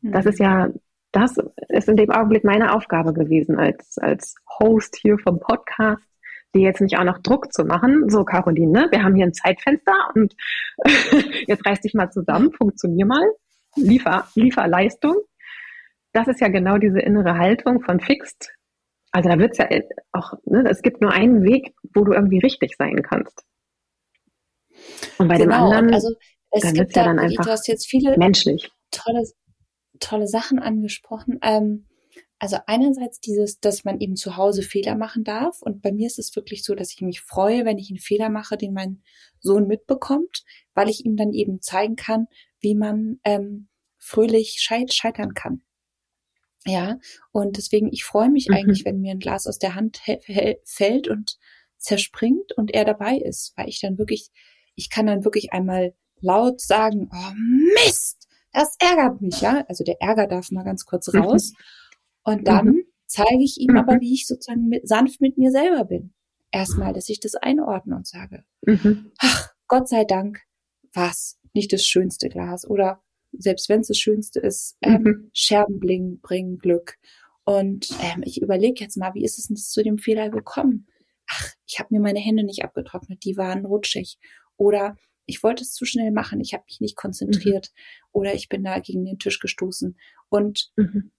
[0.02, 0.30] Das mhm.
[0.32, 0.68] ist ja,
[1.16, 1.36] das
[1.68, 6.02] ist in dem Augenblick meine Aufgabe gewesen als, als Host hier vom Podcast,
[6.54, 8.10] die jetzt nicht auch noch Druck zu machen.
[8.10, 8.88] So, Caroline, ne?
[8.90, 10.34] wir haben hier ein Zeitfenster und
[11.46, 13.26] jetzt reiß dich mal zusammen, funktionier mal.
[13.76, 15.16] Liefer, Lieferleistung.
[16.12, 18.52] Das ist ja genau diese innere Haltung von Fixed.
[19.10, 19.68] Also da wird es ja
[20.12, 23.42] auch, ne, es gibt nur einen Weg, wo du irgendwie richtig sein kannst.
[25.16, 26.14] Und bei genau, dem anderen, also
[26.50, 28.70] es gibt ja dann einfach du hast jetzt viele menschlich.
[28.90, 29.24] Tolle,
[29.98, 31.38] tolle Sachen angesprochen.
[31.42, 31.86] Ähm,
[32.38, 35.62] also einerseits dieses, dass man eben zu Hause Fehler machen darf.
[35.62, 38.28] Und bei mir ist es wirklich so, dass ich mich freue, wenn ich einen Fehler
[38.28, 39.02] mache, den mein
[39.40, 42.26] Sohn mitbekommt, weil ich ihm dann eben zeigen kann,
[42.60, 45.62] wie man ähm, fröhlich scheit scheitern kann.
[46.66, 46.98] Ja,
[47.30, 48.56] und deswegen, ich freue mich mhm.
[48.56, 50.02] eigentlich, wenn mir ein Glas aus der Hand
[50.64, 51.38] fällt und
[51.78, 54.30] zerspringt und er dabei ist, weil ich dann wirklich,
[54.74, 57.32] ich kann dann wirklich einmal laut sagen, oh
[57.84, 58.25] Mist,
[58.56, 59.64] das ärgert mich, ja.
[59.68, 61.20] Also der Ärger darf mal ganz kurz mhm.
[61.20, 61.52] raus.
[62.24, 62.84] Und dann mhm.
[63.06, 64.00] zeige ich ihm aber, mhm.
[64.00, 66.14] wie ich sozusagen mit, sanft mit mir selber bin.
[66.50, 68.44] Erstmal, dass ich das einordne und sage,
[69.18, 70.40] ach, Gott sei Dank,
[70.94, 71.38] was?
[71.52, 75.30] Nicht das schönste Glas oder selbst wenn es das Schönste ist, ähm.
[75.34, 76.96] Scherben bringen, bringen Glück.
[77.44, 80.86] Und ähm, ich überlege jetzt mal, wie ist es denn zu dem Fehler gekommen?
[81.28, 84.18] Ach, ich habe mir meine Hände nicht abgetrocknet, die waren rutschig.
[84.56, 87.70] Oder ich wollte es zu schnell machen, ich habe mich nicht konzentriert.
[87.74, 87.80] Mhm.
[88.12, 89.98] Oder ich bin da gegen den Tisch gestoßen.
[90.28, 91.10] Und mhm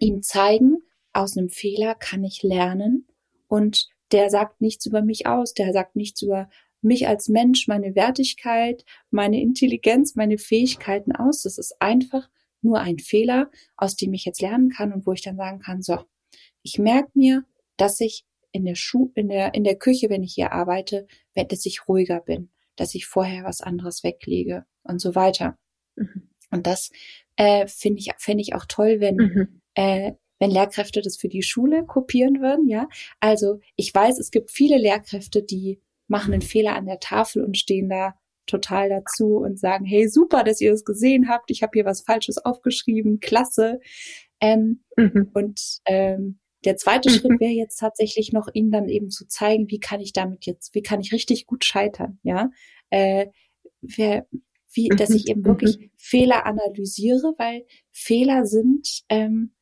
[0.00, 0.78] ihm zeigen,
[1.12, 3.06] aus einem Fehler kann ich lernen
[3.48, 6.48] und der sagt nichts über mich aus, der sagt nichts über
[6.80, 11.42] mich als Mensch, meine Wertigkeit, meine Intelligenz, meine Fähigkeiten aus.
[11.42, 12.28] Das ist einfach
[12.60, 15.82] nur ein Fehler, aus dem ich jetzt lernen kann und wo ich dann sagen kann,
[15.82, 15.98] so,
[16.62, 17.44] ich merke mir,
[17.76, 21.64] dass ich in der Schuh, in der, in der Küche, wenn ich hier arbeite, dass
[21.64, 25.58] ich ruhiger bin, dass ich vorher was anderes weglege und so weiter.
[25.96, 26.30] Mhm.
[26.50, 26.90] Und das
[27.36, 31.42] äh, finde ich, finde ich auch toll, wenn, mhm äh, wenn Lehrkräfte das für die
[31.42, 32.88] Schule kopieren würden, ja.
[33.20, 37.56] Also ich weiß, es gibt viele Lehrkräfte, die machen einen Fehler an der Tafel und
[37.56, 38.14] stehen da
[38.46, 42.02] total dazu und sagen, hey, super, dass ihr es gesehen habt, ich habe hier was
[42.02, 43.78] Falsches aufgeschrieben, klasse.
[44.40, 45.30] Ähm, mhm.
[45.32, 47.14] Und ähm, der zweite mhm.
[47.18, 50.74] Schritt wäre jetzt tatsächlich noch, ihnen dann eben zu zeigen, wie kann ich damit jetzt,
[50.74, 52.50] wie kann ich richtig gut scheitern, ja.
[52.90, 53.28] Äh,
[53.80, 54.26] wer,
[54.74, 55.90] wie, dass ich eben wirklich mhm.
[55.96, 59.52] Fehler analysiere, weil Fehler sind ähm,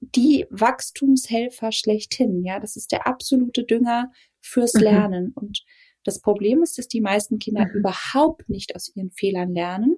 [0.00, 2.44] die Wachstumshelfer schlechthin.
[2.44, 4.82] Ja, das ist der absolute Dünger fürs mhm.
[4.82, 5.32] Lernen.
[5.34, 5.64] Und
[6.04, 7.80] das Problem ist, dass die meisten Kinder mhm.
[7.80, 9.96] überhaupt nicht aus ihren Fehlern lernen,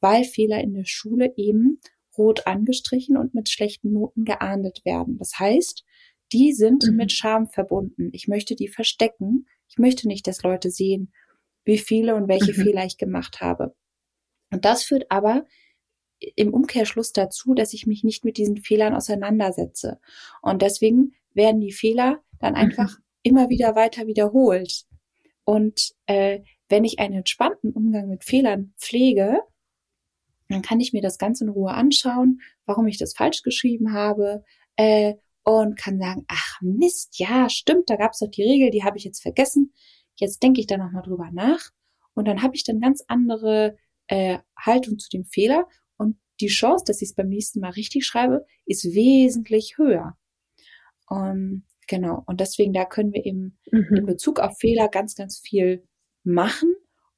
[0.00, 1.80] weil Fehler in der Schule eben
[2.16, 5.18] rot angestrichen und mit schlechten Noten geahndet werden.
[5.18, 5.84] Das heißt,
[6.32, 6.96] die sind mhm.
[6.96, 8.10] mit Scham verbunden.
[8.12, 9.46] Ich möchte die verstecken.
[9.68, 11.12] Ich möchte nicht, dass Leute sehen,
[11.64, 12.62] wie viele und welche mhm.
[12.62, 13.74] Fehler ich gemacht habe.
[14.50, 15.44] Und das führt aber
[16.34, 20.00] im Umkehrschluss dazu, dass ich mich nicht mit diesen Fehlern auseinandersetze.
[20.42, 22.60] Und deswegen werden die Fehler dann mhm.
[22.60, 24.84] einfach immer wieder weiter wiederholt.
[25.44, 29.40] Und äh, wenn ich einen entspannten Umgang mit Fehlern pflege,
[30.48, 34.42] dann kann ich mir das ganz in Ruhe anschauen, warum ich das falsch geschrieben habe
[34.78, 35.14] äh,
[35.48, 38.98] und kann sagen, ach Mist, ja, stimmt, da gab es doch die Regel, die habe
[38.98, 39.72] ich jetzt vergessen.
[40.14, 41.70] Jetzt denke ich da nochmal drüber nach
[42.12, 43.74] und dann habe ich dann ganz andere
[44.08, 48.04] äh, Haltung zu dem Fehler und die Chance, dass ich es beim nächsten Mal richtig
[48.04, 50.18] schreibe, ist wesentlich höher.
[51.08, 52.24] Um, genau.
[52.26, 53.96] Und deswegen, da können wir eben mhm.
[53.96, 55.88] in Bezug auf Fehler ganz, ganz viel
[56.24, 56.74] machen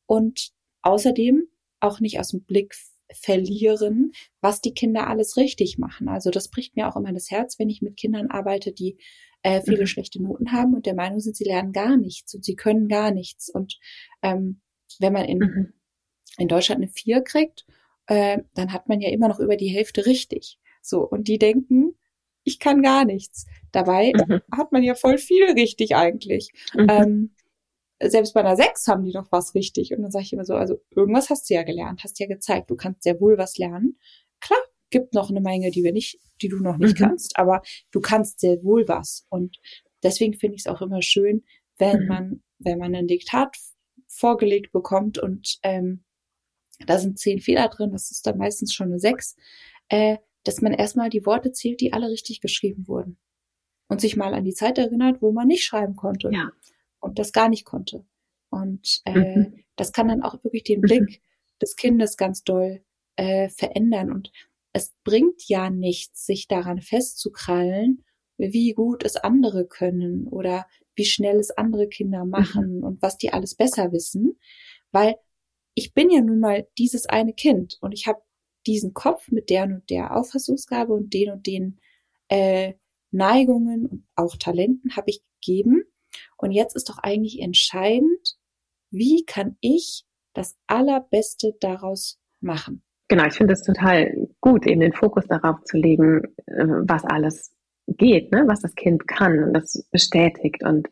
[0.06, 1.48] und außerdem
[1.80, 2.76] auch nicht aus dem Blick
[3.12, 6.08] verlieren, was die Kinder alles richtig machen.
[6.08, 8.98] Also das bricht mir auch immer das Herz, wenn ich mit Kindern arbeite, die
[9.42, 9.86] äh, viele mhm.
[9.86, 13.10] schlechte Noten haben und der Meinung sind, sie lernen gar nichts und sie können gar
[13.10, 13.48] nichts.
[13.48, 13.78] Und
[14.22, 14.60] ähm,
[14.98, 15.72] wenn man in, mhm.
[16.38, 17.66] in Deutschland eine Vier kriegt,
[18.06, 20.58] äh, dann hat man ja immer noch über die Hälfte richtig.
[20.82, 21.94] So, und die denken,
[22.44, 23.46] ich kann gar nichts.
[23.72, 24.40] Dabei mhm.
[24.52, 26.52] hat man ja voll viel richtig eigentlich.
[26.74, 26.86] Mhm.
[26.90, 27.34] Ähm,
[28.02, 29.92] selbst bei einer Sechs haben die doch was richtig.
[29.92, 32.70] Und dann sage ich immer so, also irgendwas hast du ja gelernt, hast ja gezeigt,
[32.70, 33.98] du kannst sehr wohl was lernen.
[34.40, 34.60] Klar,
[34.90, 37.04] gibt noch eine Menge, die wir nicht, die du noch nicht mhm.
[37.04, 39.26] kannst, aber du kannst sehr wohl was.
[39.28, 39.58] Und
[40.02, 41.44] deswegen finde ich es auch immer schön,
[41.78, 42.08] wenn mhm.
[42.08, 43.56] man, wenn man ein Diktat
[44.08, 46.04] vorgelegt bekommt und ähm,
[46.86, 49.36] da sind zehn Fehler drin, das ist dann meistens schon eine sechs,
[49.88, 53.18] äh, dass man erstmal die Worte zählt, die alle richtig geschrieben wurden.
[53.88, 56.30] Und sich mal an die Zeit erinnert, wo man nicht schreiben konnte.
[56.32, 56.52] Ja.
[57.00, 58.04] Und das gar nicht konnte.
[58.50, 59.64] Und äh, mhm.
[59.76, 61.16] das kann dann auch wirklich den Blick mhm.
[61.60, 62.82] des Kindes ganz doll
[63.16, 64.12] äh, verändern.
[64.12, 64.32] Und
[64.72, 68.04] es bringt ja nichts, sich daran festzukrallen,
[68.36, 72.30] wie gut es andere können oder wie schnell es andere Kinder mhm.
[72.30, 72.84] machen mhm.
[72.84, 74.38] und was die alles besser wissen,
[74.92, 75.16] weil
[75.74, 78.20] ich bin ja nun mal dieses eine Kind und ich habe
[78.66, 81.80] diesen Kopf mit der und der Auffassungsgabe und den und den
[82.28, 82.74] äh,
[83.10, 85.84] Neigungen und auch Talenten habe ich gegeben.
[86.36, 88.36] Und jetzt ist doch eigentlich entscheidend,
[88.90, 92.82] wie kann ich das Allerbeste daraus machen?
[93.08, 97.52] Genau, ich finde es total gut, eben den Fokus darauf zu legen, äh, was alles
[97.88, 98.44] geht, ne?
[98.46, 100.88] was das Kind kann und das bestätigt und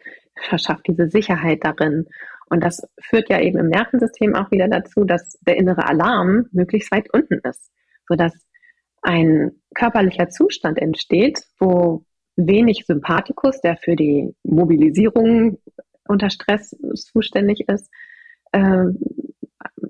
[0.48, 2.06] verschafft diese Sicherheit darin.
[2.50, 6.90] Und das führt ja eben im Nervensystem auch wieder dazu, dass der innere Alarm möglichst
[6.90, 7.70] weit unten ist,
[8.08, 8.32] sodass
[9.02, 12.04] ein körperlicher Zustand entsteht, wo
[12.38, 15.58] wenig Sympathikus, der für die Mobilisierung
[16.06, 17.90] unter Stress zuständig ist,
[18.52, 18.86] äh,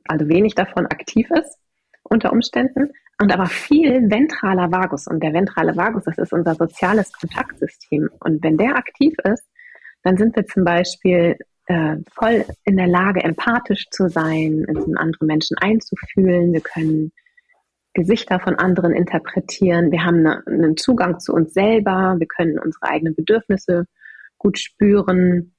[0.09, 1.59] also wenig davon aktiv ist
[2.03, 5.07] unter Umständen und aber viel ventraler Vagus.
[5.07, 8.09] Und der ventrale Vagus, das ist unser soziales Kontaktsystem.
[8.21, 9.45] Und wenn der aktiv ist,
[10.03, 15.27] dann sind wir zum Beispiel äh, voll in der Lage, empathisch zu sein, in andere
[15.27, 16.53] Menschen einzufühlen.
[16.53, 17.13] Wir können
[17.99, 19.91] Gesichter von anderen interpretieren.
[19.91, 22.15] Wir haben eine, einen Zugang zu uns selber.
[22.19, 23.87] Wir können unsere eigenen Bedürfnisse
[24.39, 25.57] gut spüren.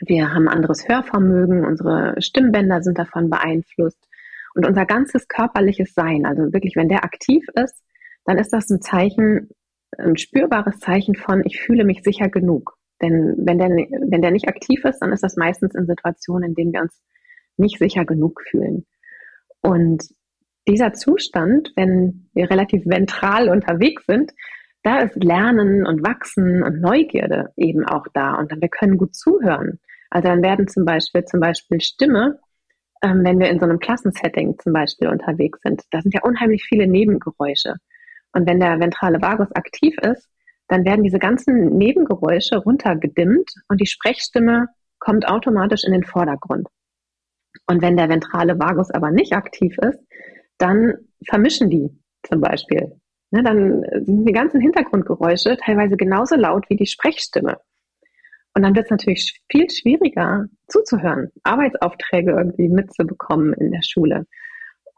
[0.00, 1.64] Wir haben anderes Hörvermögen.
[1.64, 4.08] Unsere Stimmbänder sind davon beeinflusst.
[4.54, 7.80] Und unser ganzes körperliches Sein, also wirklich, wenn der aktiv ist,
[8.24, 9.50] dann ist das ein Zeichen,
[9.96, 12.76] ein spürbares Zeichen von, ich fühle mich sicher genug.
[13.00, 16.54] Denn wenn der, wenn der nicht aktiv ist, dann ist das meistens in Situationen, in
[16.56, 17.00] denen wir uns
[17.56, 18.84] nicht sicher genug fühlen.
[19.60, 20.08] Und
[20.68, 24.32] dieser Zustand, wenn wir relativ ventral unterwegs sind,
[24.82, 28.34] da ist Lernen und Wachsen und Neugierde eben auch da.
[28.34, 29.80] Und dann wir können gut zuhören.
[30.10, 32.38] Also dann werden zum Beispiel, zum Beispiel Stimme,
[33.02, 36.64] ähm, wenn wir in so einem Klassensetting zum Beispiel unterwegs sind, da sind ja unheimlich
[36.64, 37.74] viele Nebengeräusche.
[38.32, 40.28] Und wenn der ventrale Vagus aktiv ist,
[40.68, 46.68] dann werden diese ganzen Nebengeräusche runtergedimmt und die Sprechstimme kommt automatisch in den Vordergrund.
[47.66, 49.98] Und wenn der ventrale Vagus aber nicht aktiv ist,
[50.58, 50.94] dann
[51.26, 51.90] vermischen die
[52.22, 52.92] zum Beispiel.
[53.30, 57.58] Ne, dann sind die ganzen Hintergrundgeräusche teilweise genauso laut wie die Sprechstimme.
[58.54, 64.26] Und dann wird es natürlich viel schwieriger zuzuhören, Arbeitsaufträge irgendwie mitzubekommen in der Schule.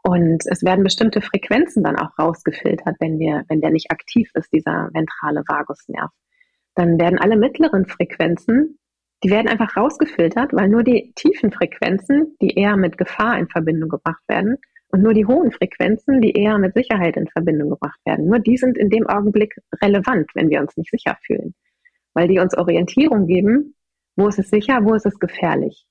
[0.03, 4.51] Und es werden bestimmte Frequenzen dann auch rausgefiltert, wenn wir, wenn der nicht aktiv ist,
[4.51, 6.09] dieser ventrale Vagusnerv.
[6.73, 8.79] Dann werden alle mittleren Frequenzen,
[9.23, 13.89] die werden einfach rausgefiltert, weil nur die tiefen Frequenzen, die eher mit Gefahr in Verbindung
[13.89, 14.57] gebracht werden,
[14.91, 18.57] Und nur die hohen Frequenzen, die eher mit Sicherheit in Verbindung gebracht werden, nur die
[18.57, 21.53] sind in dem Augenblick relevant, wenn wir uns nicht sicher fühlen.
[22.13, 23.75] Weil die uns Orientierung geben,
[24.17, 25.85] wo ist es sicher, wo ist es gefährlich.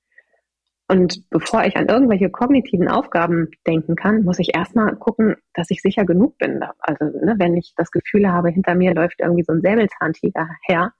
[0.90, 5.80] Und bevor ich an irgendwelche kognitiven Aufgaben denken kann, muss ich erstmal gucken, dass ich
[5.80, 6.60] sicher genug bin.
[6.80, 10.92] Also ne, wenn ich das Gefühl habe, hinter mir läuft irgendwie so ein Säbelzahntiger her,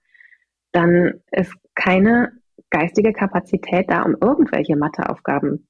[0.71, 2.31] dann ist keine
[2.71, 5.67] geistige Kapazität da, um irgendwelche Matheaufgaben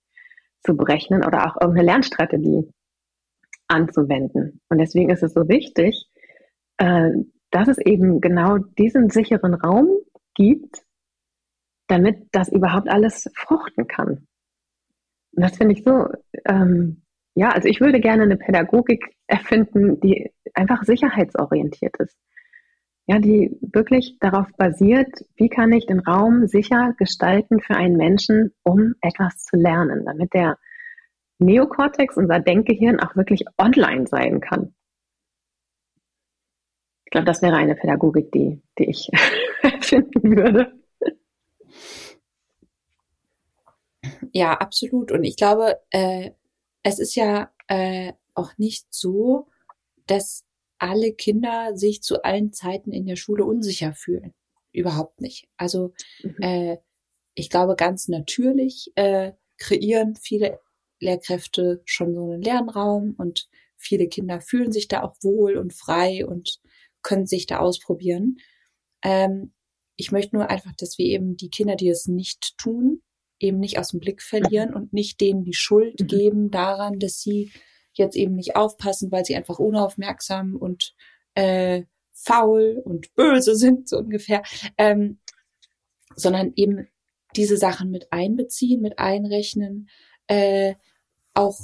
[0.63, 2.71] zu berechnen oder auch irgendeine Lernstrategie
[3.69, 4.61] anzuwenden.
[4.69, 6.09] Und deswegen ist es so wichtig,
[6.79, 7.11] äh,
[7.51, 9.89] dass es eben genau diesen sicheren Raum
[10.35, 10.83] gibt,
[11.89, 14.27] damit das überhaupt alles fruchten kann.
[15.33, 16.07] Und das finde ich so,
[16.47, 17.03] ähm,
[17.35, 22.17] ja, also ich würde gerne eine Pädagogik erfinden, die einfach sicherheitsorientiert ist.
[23.11, 28.55] Ja, die wirklich darauf basiert, wie kann ich den Raum sicher gestalten für einen Menschen,
[28.63, 30.61] um etwas zu lernen, damit der
[31.41, 34.77] Neokortex, unser Denkgehirn, auch wirklich online sein kann.
[37.05, 39.11] Ich glaube, das wäre eine Pädagogik, die, die ich
[39.63, 40.73] erfinden würde.
[44.31, 45.11] Ja, absolut.
[45.11, 46.31] Und ich glaube, äh,
[46.85, 49.49] es ist ja äh, auch nicht so,
[50.07, 50.45] dass
[50.81, 54.35] alle Kinder sich zu allen Zeiten in der Schule unsicher fühlen.
[54.73, 55.49] Überhaupt nicht.
[55.57, 56.37] Also mhm.
[56.41, 56.77] äh,
[57.35, 60.59] ich glaube, ganz natürlich äh, kreieren viele
[61.01, 66.27] Lehrkräfte schon so einen Lernraum und viele Kinder fühlen sich da auch wohl und frei
[66.27, 66.61] und
[67.03, 68.37] können sich da ausprobieren.
[69.03, 69.53] Ähm,
[69.97, 73.03] ich möchte nur einfach, dass wir eben die Kinder, die es nicht tun,
[73.39, 76.07] eben nicht aus dem Blick verlieren und nicht denen die Schuld mhm.
[76.07, 77.53] geben daran, dass sie
[77.95, 80.95] jetzt eben nicht aufpassen, weil sie einfach unaufmerksam und
[81.35, 84.43] äh, faul und böse sind, so ungefähr,
[84.79, 85.19] ähm,
[86.17, 86.89] sondern eben
[87.37, 89.89] diese Sachen mit einbeziehen, mit einrechnen,
[90.27, 90.75] äh,
[91.35, 91.59] auch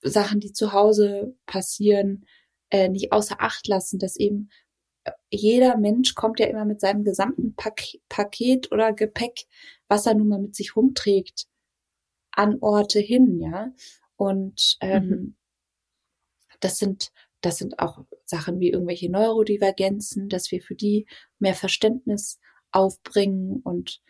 [0.00, 2.24] Sachen, die zu Hause passieren,
[2.70, 4.50] äh, nicht außer Acht lassen, dass eben
[5.30, 9.46] jeder Mensch kommt ja immer mit seinem gesamten Pak Paket oder Gepäck,
[9.88, 11.46] was er nun mal mit sich rumträgt,
[12.32, 13.72] an Orte hin, ja.
[14.18, 15.36] Und ähm, mhm.
[16.60, 21.06] das sind das sind auch Sachen wie irgendwelche Neurodivergenzen, dass wir für die
[21.38, 22.40] mehr Verständnis
[22.72, 24.02] aufbringen und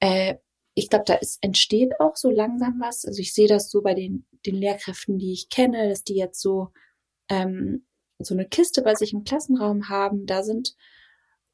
[0.00, 0.36] äh,
[0.76, 3.04] ich glaube, da ist, entsteht auch so langsam was.
[3.04, 6.40] Also ich sehe das so bei den, den Lehrkräften, die ich kenne, dass die jetzt
[6.40, 6.72] so
[7.28, 7.86] ähm,
[8.18, 10.26] so eine Kiste bei sich im Klassenraum haben.
[10.26, 10.74] Da sind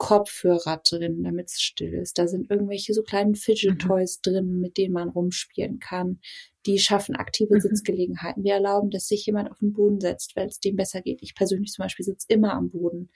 [0.00, 2.18] Kopfhörer drin, damit es still ist.
[2.18, 3.78] Da sind irgendwelche so kleinen Fidget mhm.
[3.78, 4.30] Toys mhm.
[4.30, 6.20] drin, mit denen man rumspielen kann.
[6.66, 7.60] Die schaffen aktive mhm.
[7.60, 8.42] Sitzgelegenheiten.
[8.42, 11.22] Die erlauben, dass sich jemand auf den Boden setzt, weil es dem besser geht.
[11.22, 13.10] Ich persönlich zum Beispiel sitze immer am Boden.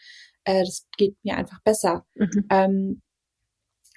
[0.44, 2.06] Äh, das geht mir einfach besser.
[2.14, 2.46] Mhm.
[2.50, 3.02] Ähm,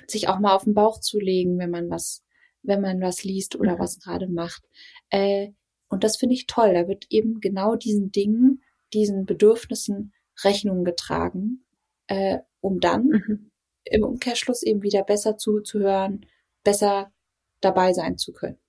[0.08, 2.24] sich auch mal auf den Bauch zu legen, wenn man was,
[2.64, 3.80] wenn man was liest oder mhm.
[3.80, 4.64] was gerade macht.
[5.10, 5.50] Äh,
[5.90, 6.74] und das finde ich toll.
[6.74, 8.62] Da wird eben genau diesen Dingen
[8.94, 11.66] diesen Bedürfnissen Rechnung getragen,
[12.08, 13.52] äh, um dann mhm.
[13.86, 16.26] im Umkehrschluss eben wieder besser zuzuhören,
[16.64, 17.12] besser
[17.62, 18.60] dabei sein zu können.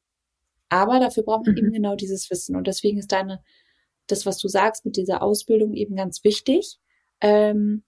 [0.69, 1.59] Aber dafür braucht man mhm.
[1.59, 2.57] eben genau dieses Wissen.
[2.57, 3.43] Und deswegen ist deine,
[4.07, 6.79] das, was du sagst mit dieser Ausbildung eben ganz wichtig,
[7.21, 7.83] ähm,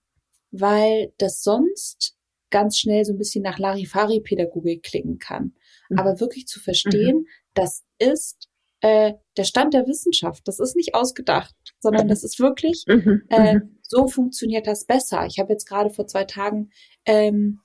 [0.51, 2.17] weil das sonst
[2.49, 5.53] ganz schnell so ein bisschen nach Larifari-Pädagogik klingen kann.
[5.89, 5.99] Mhm.
[5.99, 7.27] Aber wirklich zu verstehen, mhm.
[7.53, 8.49] das ist
[8.81, 10.45] äh, der Stand der Wissenschaft.
[10.47, 13.79] Das ist nicht ausgedacht, sondern das ist wirklich, mhm, äh, mhm.
[13.91, 15.25] So funktioniert das besser.
[15.25, 16.71] Ich habe jetzt gerade vor zwei Tagen
[17.05, 17.59] ähm,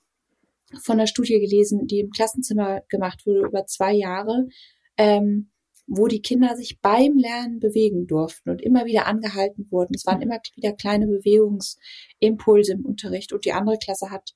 [0.81, 4.49] von einer Studie gelesen, die im Klassenzimmer gemacht wurde über zwei Jahre,
[4.97, 5.51] ähm,
[5.87, 9.93] wo die Kinder sich beim Lernen bewegen durften und immer wieder angehalten wurden.
[9.95, 14.33] Es waren immer wieder kleine Bewegungsimpulse im Unterricht und die andere Klasse hat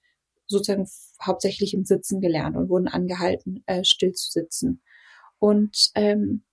[0.47, 0.87] sozusagen
[1.21, 4.81] hauptsächlich im Sitzen gelernt und wurden angehalten, äh, still zu sitzen.
[5.39, 6.45] Und ähm,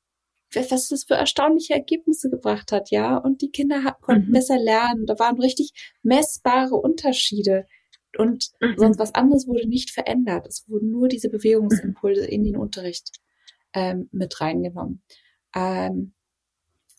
[0.54, 3.16] was das für erstaunliche Ergebnisse gebracht hat, ja.
[3.16, 4.32] Und die Kinder konnten mhm.
[4.32, 5.06] besser lernen.
[5.06, 7.66] Da waren richtig messbare Unterschiede.
[8.16, 8.74] Und mhm.
[8.76, 10.46] sonst was anderes wurde nicht verändert.
[10.46, 13.20] Es wurden nur diese Bewegungsimpulse in den Unterricht
[13.74, 15.02] ähm, mit reingenommen.
[15.54, 16.14] Ähm,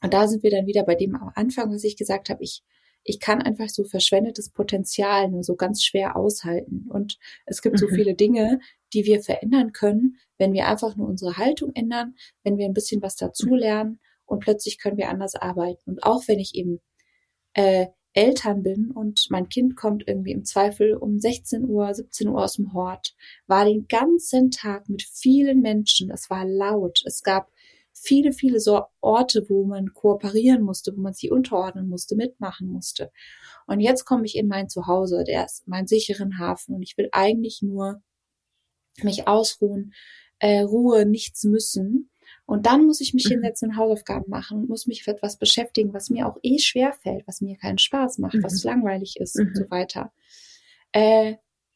[0.02, 2.44] und da sind wir dann wieder bei dem am Anfang, was ich gesagt habe.
[2.44, 2.64] Ich,
[3.04, 6.86] ich kann einfach so verschwendetes Potenzial nur so ganz schwer aushalten.
[6.90, 7.80] Und es gibt mhm.
[7.80, 8.60] so viele Dinge,
[8.94, 13.02] die wir verändern können, wenn wir einfach nur unsere Haltung ändern, wenn wir ein bisschen
[13.02, 15.92] was dazulernen und plötzlich können wir anders arbeiten.
[15.92, 16.80] Und auch wenn ich eben
[17.54, 22.44] äh, Eltern bin und mein Kind kommt irgendwie im Zweifel um 16 Uhr, 17 Uhr
[22.44, 23.16] aus dem Hort,
[23.48, 27.52] war den ganzen Tag mit vielen Menschen, es war laut, es gab
[27.94, 33.12] viele, viele so Orte, wo man kooperieren musste, wo man sich unterordnen musste, mitmachen musste.
[33.68, 37.10] Und jetzt komme ich in mein Zuhause, der ist mein sicheren Hafen und ich will
[37.12, 38.02] eigentlich nur
[39.04, 39.94] mich ausruhen,
[40.40, 42.10] äh, Ruhe, nichts müssen.
[42.46, 43.34] Und dann muss ich mich mhm.
[43.34, 47.28] hinsetzen und Hausaufgaben machen, muss mich für etwas beschäftigen, was mir auch eh schwer fällt,
[47.28, 48.44] was mir keinen Spaß macht, mhm.
[48.44, 49.48] was langweilig ist mhm.
[49.48, 50.12] und so weiter.
[50.92, 51.36] Äh,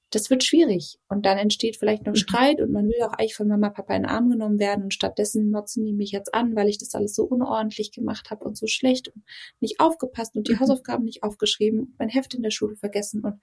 [0.10, 1.00] das wird schwierig.
[1.08, 2.18] Und dann entsteht vielleicht noch mhm.
[2.18, 4.94] Streit und man will auch eigentlich von Mama, Papa in den Arm genommen werden und
[4.94, 8.58] stattdessen motzen die mich jetzt an, weil ich das alles so unordentlich gemacht habe und
[8.58, 9.24] so schlecht und
[9.60, 10.60] nicht aufgepasst und die mhm.
[10.60, 13.40] Hausaufgaben nicht aufgeschrieben und mein Heft in der Schule vergessen und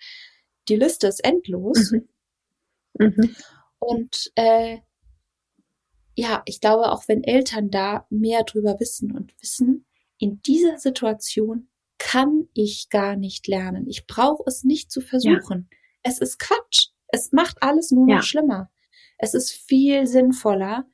[0.68, 1.92] die Liste ist endlos.
[3.80, 4.78] Und äh,
[6.14, 9.86] ja, ich glaube, auch wenn Eltern da mehr drüber wissen und wissen,
[10.18, 11.68] in dieser Situation
[11.98, 13.86] kann ich gar nicht lernen.
[13.88, 15.68] Ich brauche es nicht zu versuchen.
[15.70, 15.78] Ja.
[16.02, 16.88] Es ist Quatsch.
[17.08, 18.22] Es macht alles nur noch ja.
[18.22, 18.70] schlimmer.
[19.18, 20.86] Es ist viel sinnvoller,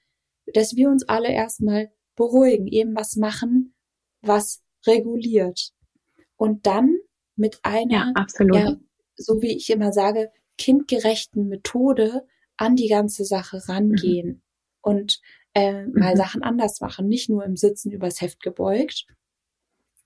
[0.55, 3.75] dass wir uns alle erstmal beruhigen, eben was machen,
[4.23, 5.73] was reguliert.
[6.37, 6.97] Und dann
[7.37, 8.27] mit einer, ja.
[8.53, 8.77] Ja,
[9.17, 12.27] so wie ich immer sage, kindgerechten Methode
[12.57, 14.43] an die ganze Sache rangehen mhm.
[14.81, 15.21] und
[15.55, 15.93] äh, mhm.
[15.95, 19.07] mal Sachen anders machen, nicht nur im Sitzen übers Heft gebeugt,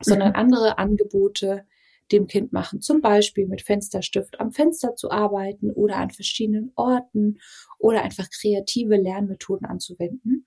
[0.01, 0.37] sondern mhm.
[0.37, 1.67] andere Angebote
[2.13, 2.81] dem Kind machen.
[2.81, 7.39] Zum Beispiel mit Fensterstift am Fenster zu arbeiten oder an verschiedenen Orten
[7.79, 10.47] oder einfach kreative Lernmethoden anzuwenden.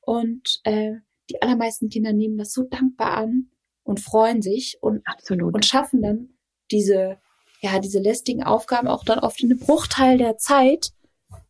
[0.00, 0.96] Und äh,
[1.30, 3.50] die allermeisten Kinder nehmen das so dankbar an
[3.82, 5.54] und freuen sich und, Absolut.
[5.54, 6.30] und schaffen dann
[6.70, 7.18] diese,
[7.60, 10.92] ja, diese lästigen Aufgaben auch dann oft in einem Bruchteil der Zeit,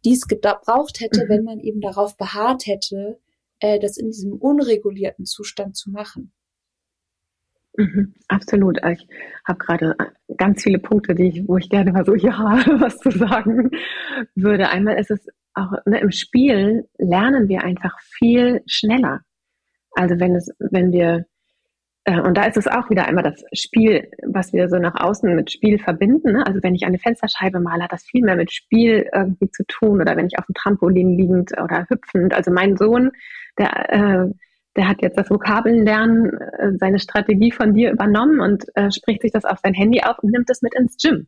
[0.04, 1.28] die es gebraucht hätte, mhm.
[1.28, 3.18] wenn man eben darauf beharrt hätte,
[3.60, 6.32] äh, das in diesem unregulierten Zustand zu machen.
[7.76, 8.78] Mhm, absolut.
[8.90, 9.06] Ich
[9.46, 9.94] habe gerade
[10.36, 13.70] ganz viele Punkte, die ich, wo ich gerne mal so ja was zu sagen
[14.34, 14.68] würde.
[14.68, 19.20] Einmal ist es auch ne, im Spiel lernen wir einfach viel schneller.
[19.92, 21.24] Also wenn es, wenn wir äh,
[22.16, 25.50] und da ist es auch wieder einmal das Spiel, was wir so nach außen mit
[25.50, 26.32] Spiel verbinden.
[26.32, 26.46] Ne?
[26.46, 30.00] Also wenn ich eine Fensterscheibe male, hat das viel mehr mit Spiel irgendwie zu tun.
[30.00, 32.34] Oder wenn ich auf dem Trampolin liegend oder hüpfend.
[32.34, 33.10] Also mein Sohn,
[33.58, 34.30] der äh,
[34.78, 39.32] der hat jetzt das Vokabelnlernen, äh, seine Strategie von dir übernommen und äh, spricht sich
[39.32, 41.26] das auf sein Handy auf und nimmt es mit ins Gym.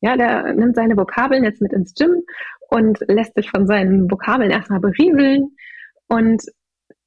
[0.00, 2.22] Ja, der nimmt seine Vokabeln jetzt mit ins Gym
[2.70, 5.56] und lässt sich von seinen Vokabeln erstmal berieseln
[6.08, 6.42] und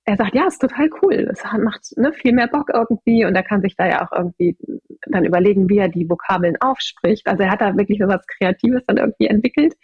[0.09, 1.29] er sagt, ja, ist total cool.
[1.31, 4.57] Es macht ne, viel mehr Bock irgendwie und er kann sich da ja auch irgendwie
[5.07, 7.27] dann überlegen, wie er die Vokabeln aufspricht.
[7.27, 9.75] Also er hat da wirklich so was Kreatives dann irgendwie entwickelt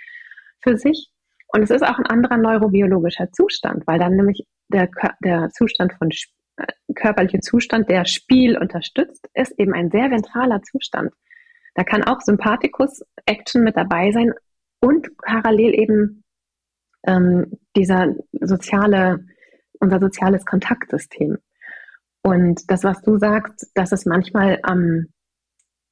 [0.63, 1.11] für sich.
[1.49, 4.89] Und es ist auch ein anderer neurobiologischer Zustand, weil dann nämlich der,
[5.23, 6.65] der Zustand von äh,
[6.95, 11.13] körperlicher Zustand, der Spiel unterstützt, ist eben ein sehr ventraler Zustand.
[11.75, 14.33] Da kann auch Sympathikus-Action mit dabei sein
[14.81, 16.23] und parallel eben
[17.05, 19.25] ähm, dieser soziale,
[19.79, 21.37] unser soziales Kontaktsystem.
[22.21, 25.07] Und das, was du sagst, dass es manchmal am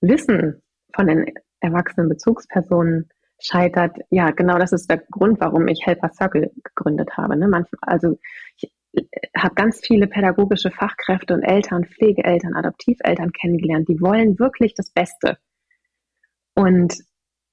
[0.02, 0.62] Wissen
[0.96, 3.10] von den erwachsenen Bezugspersonen
[3.40, 7.38] scheitert, ja, genau das ist der Grund, warum ich Helper Circle gegründet habe.
[7.38, 7.48] Ne?
[7.48, 8.18] Manchmal, also
[8.58, 8.72] ich
[9.36, 15.38] habe ganz viele pädagogische Fachkräfte und Eltern, Pflegeeltern, Adoptiveltern kennengelernt, die wollen wirklich das Beste.
[16.56, 16.96] Und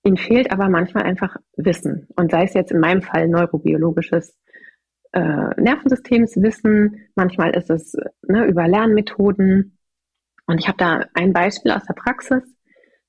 [0.05, 2.09] ihnen fehlt aber manchmal einfach Wissen.
[2.17, 4.39] Und sei es jetzt in meinem Fall neurobiologisches
[5.13, 7.97] äh, Nervensystemswissen, manchmal ist es
[8.27, 9.79] ne, über Lernmethoden.
[10.47, 12.43] Und ich habe da ein Beispiel aus der Praxis.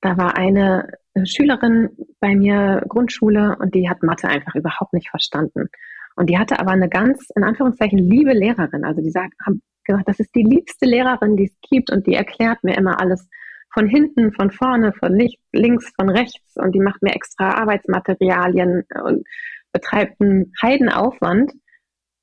[0.02, 0.92] Da war eine
[1.26, 1.90] Schülerin
[2.20, 5.70] bei mir Grundschule und die hat Mathe einfach überhaupt nicht verstanden.
[6.16, 8.84] Und die hatte aber eine ganz, in Anführungszeichen, liebe Lehrerin.
[8.84, 12.14] Also die sagt, haben gesagt, das ist die liebste Lehrerin, die es gibt und die
[12.14, 13.28] erklärt mir immer alles
[13.74, 15.18] von hinten, von vorne, von
[15.54, 19.26] links, von rechts und die macht mir extra Arbeitsmaterialien und
[19.72, 21.54] betreibt einen Heidenaufwand.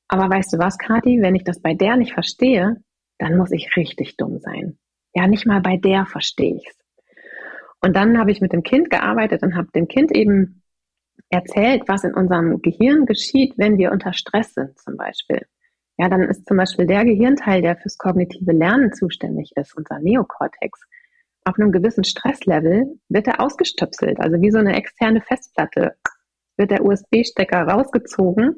[0.09, 2.77] Aber weißt du was, Kathi, wenn ich das bei der nicht verstehe,
[3.19, 4.79] dann muss ich richtig dumm sein.
[5.15, 6.79] Ja, nicht mal bei der verstehe ich's.
[7.81, 10.63] Und dann habe ich mit dem Kind gearbeitet und habe dem Kind eben
[11.31, 15.43] erzählt, was in unserem Gehirn geschieht, wenn wir unter Stress sind zum Beispiel.
[15.99, 20.81] Ja, dann ist zum Beispiel der Gehirnteil, der fürs kognitive Lernen zuständig ist, unser Neokortex,
[21.45, 25.95] auf einem gewissen Stresslevel wird er ausgestöpselt, also wie so eine externe Festplatte
[26.57, 28.57] wird der USB-Stecker rausgezogen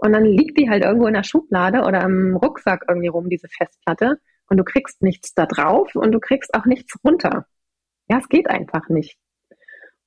[0.00, 3.48] und dann liegt die halt irgendwo in der Schublade oder im Rucksack irgendwie rum, diese
[3.48, 7.46] Festplatte, und du kriegst nichts da drauf und du kriegst auch nichts runter.
[8.08, 9.16] Ja, es geht einfach nicht.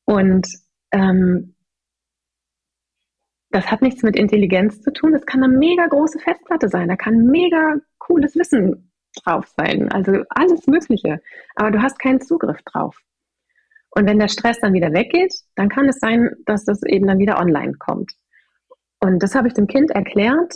[0.05, 0.47] Und
[0.91, 1.55] ähm,
[3.51, 5.13] das hat nichts mit Intelligenz zu tun.
[5.13, 6.89] Das kann eine mega große Festplatte sein.
[6.89, 8.91] Da kann mega cooles Wissen
[9.23, 9.91] drauf sein.
[9.91, 11.21] Also alles Mögliche.
[11.55, 12.97] Aber du hast keinen Zugriff drauf.
[13.91, 17.19] Und wenn der Stress dann wieder weggeht, dann kann es sein, dass das eben dann
[17.19, 18.11] wieder online kommt.
[19.03, 20.55] Und das habe ich dem Kind erklärt.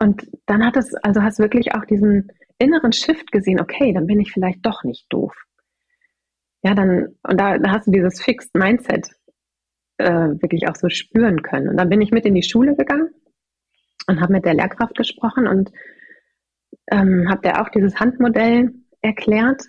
[0.00, 4.20] Und dann hat es, also hast wirklich auch diesen inneren Shift gesehen, okay, dann bin
[4.20, 5.34] ich vielleicht doch nicht doof
[6.62, 9.08] ja, dann, und da, da hast du dieses Fixed Mindset
[9.98, 11.68] äh, wirklich auch so spüren können.
[11.68, 13.10] Und dann bin ich mit in die Schule gegangen
[14.06, 15.70] und habe mit der Lehrkraft gesprochen und
[16.90, 18.72] ähm, habe der auch dieses Handmodell
[19.02, 19.62] erklärt.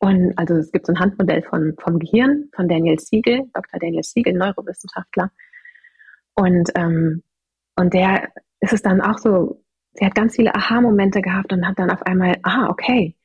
[0.00, 3.80] Und also es gibt so ein Handmodell von, vom Gehirn von Daniel Siegel, Dr.
[3.80, 5.32] Daniel Siegel, Neurowissenschaftler.
[6.38, 7.24] Und, ähm,
[7.74, 8.28] und der
[8.60, 9.60] ist es dann auch so,
[9.94, 13.16] sie hat ganz viele Aha-Momente gehabt und hat dann auf einmal, ah, okay,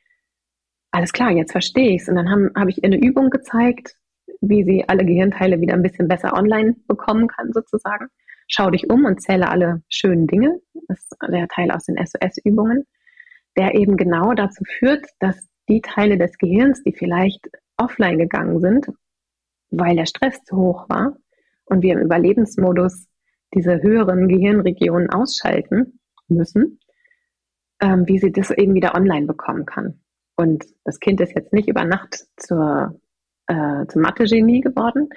[0.89, 2.09] alles klar, jetzt verstehe ich's.
[2.09, 3.95] Und dann habe hab ich ihr eine Übung gezeigt,
[4.41, 8.07] wie sie alle Gehirnteile wieder ein bisschen besser online bekommen kann, sozusagen.
[8.47, 10.59] Schau dich um und zähle alle schönen Dinge.
[10.87, 12.87] Das ist der Teil aus den SOS-Übungen,
[13.55, 15.37] der eben genau dazu führt, dass
[15.69, 17.47] die Teile des Gehirns, die vielleicht
[17.77, 18.87] offline gegangen sind,
[19.69, 21.15] weil der Stress zu hoch war
[21.73, 23.07] und wir im Überlebensmodus
[23.53, 26.79] diese höheren Gehirnregionen ausschalten müssen,
[27.81, 29.99] ähm, wie sie das eben wieder online bekommen kann.
[30.35, 32.99] Und das Kind ist jetzt nicht über Nacht zur,
[33.47, 35.09] äh, zum Mathe-Genie geworden,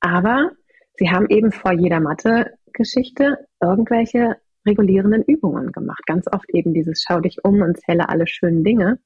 [0.00, 0.50] aber
[0.96, 4.36] sie haben eben vor jeder Mathe-Geschichte irgendwelche
[4.66, 6.04] regulierenden Übungen gemacht.
[6.06, 8.98] Ganz oft eben dieses Schau dich um und zähle alle schönen Dinge.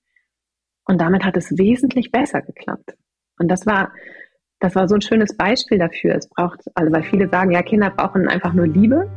[0.85, 2.95] Und damit hat es wesentlich besser geklappt.
[3.39, 3.93] Und das war,
[4.61, 6.17] das war so ein schönes Beispiel dafür.
[6.17, 9.09] Es braucht, also weil viele sagen, ja, Kinder brauchen einfach nur Liebe.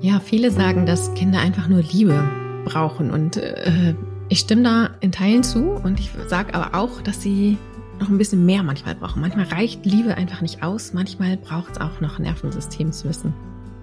[0.00, 2.22] Ja, viele sagen, dass Kinder einfach nur Liebe
[2.64, 3.10] brauchen.
[3.10, 3.94] Und äh,
[4.28, 5.72] ich stimme da in Teilen zu.
[5.72, 7.58] Und ich sage aber auch, dass sie
[7.98, 9.20] noch ein bisschen mehr manchmal brauchen.
[9.20, 10.94] Manchmal reicht Liebe einfach nicht aus.
[10.94, 13.34] Manchmal braucht es auch noch Nervensystemswissen.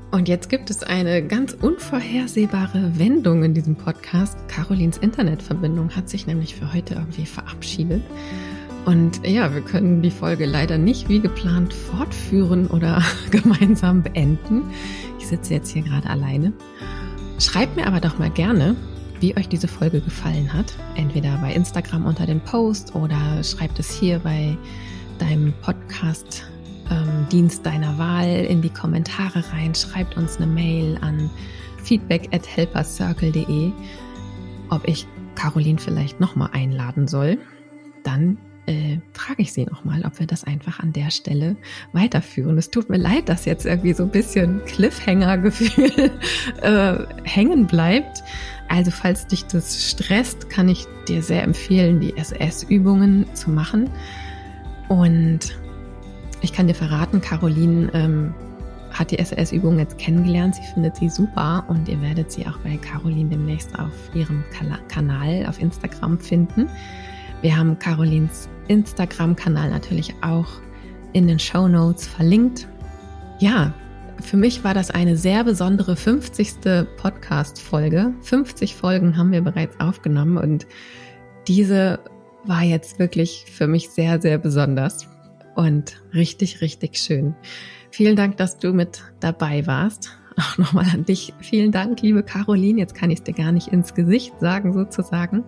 [0.10, 4.38] Und jetzt gibt es eine ganz unvorhersehbare Wendung in diesem Podcast.
[4.48, 8.02] Carolins Internetverbindung hat sich nämlich für heute irgendwie verabschiedet.
[8.88, 14.64] Und ja, wir können die Folge leider nicht wie geplant fortführen oder gemeinsam beenden.
[15.20, 16.54] Ich sitze jetzt hier gerade alleine.
[17.38, 18.78] Schreibt mir aber doch mal gerne,
[19.20, 20.74] wie euch diese Folge gefallen hat.
[20.96, 24.58] Entweder bei Instagram unter dem Post oder schreibt es hier bei
[25.20, 26.46] deinem Podcast
[26.90, 29.76] ähm, Dienst deiner Wahl in die Kommentare rein.
[29.76, 31.30] Schreibt uns eine Mail an
[31.84, 33.74] feedback at helpercircle.de,
[34.70, 37.38] ob ich Caroline vielleicht nochmal einladen soll.
[38.06, 41.56] Dann äh, frage ich sie nochmal, ob wir das einfach an der Stelle
[41.94, 42.58] weiterführen.
[42.58, 46.12] Es tut mir leid, dass jetzt irgendwie so ein bisschen Cliffhanger-Gefühl
[46.62, 48.24] äh, hängen bleibt.
[48.68, 53.90] Also falls dich das stresst, kann ich dir sehr empfehlen, die SS-Übungen zu machen.
[54.90, 55.58] Und
[56.42, 58.34] ich kann dir verraten, Caroline ähm,
[58.92, 60.56] hat die SAS-Übung jetzt kennengelernt.
[60.56, 64.44] Sie findet sie super und ihr werdet sie auch bei Caroline demnächst auf ihrem
[64.90, 66.70] Kanal auf Instagram finden.
[67.42, 70.48] Wir haben Carolins Instagram-Kanal natürlich auch
[71.14, 72.68] in den Show Notes verlinkt.
[73.40, 73.74] Ja,
[74.22, 76.56] für mich war das eine sehr besondere 50.
[76.98, 78.14] Podcast-Folge.
[78.22, 80.66] 50 Folgen haben wir bereits aufgenommen und
[81.48, 82.00] diese
[82.46, 85.08] war jetzt wirklich für mich sehr, sehr besonders
[85.56, 87.36] und richtig, richtig schön.
[87.92, 90.18] Vielen Dank, dass du mit dabei warst.
[90.38, 91.34] Auch nochmal an dich.
[91.40, 92.80] Vielen Dank, liebe Caroline.
[92.80, 95.44] Jetzt kann ich es dir gar nicht ins Gesicht sagen, sozusagen.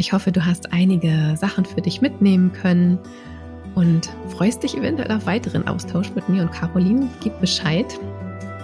[0.00, 3.00] Ich hoffe, du hast einige Sachen für dich mitnehmen können
[3.74, 7.10] und freust dich eventuell auf weiteren Austausch mit mir und Caroline.
[7.20, 7.98] Gib Bescheid,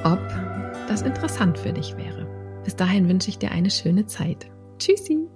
[0.05, 0.21] ob
[0.89, 2.25] das interessant für dich wäre.
[2.63, 4.47] Bis dahin wünsche ich dir eine schöne Zeit.
[4.79, 5.29] Tschüssi!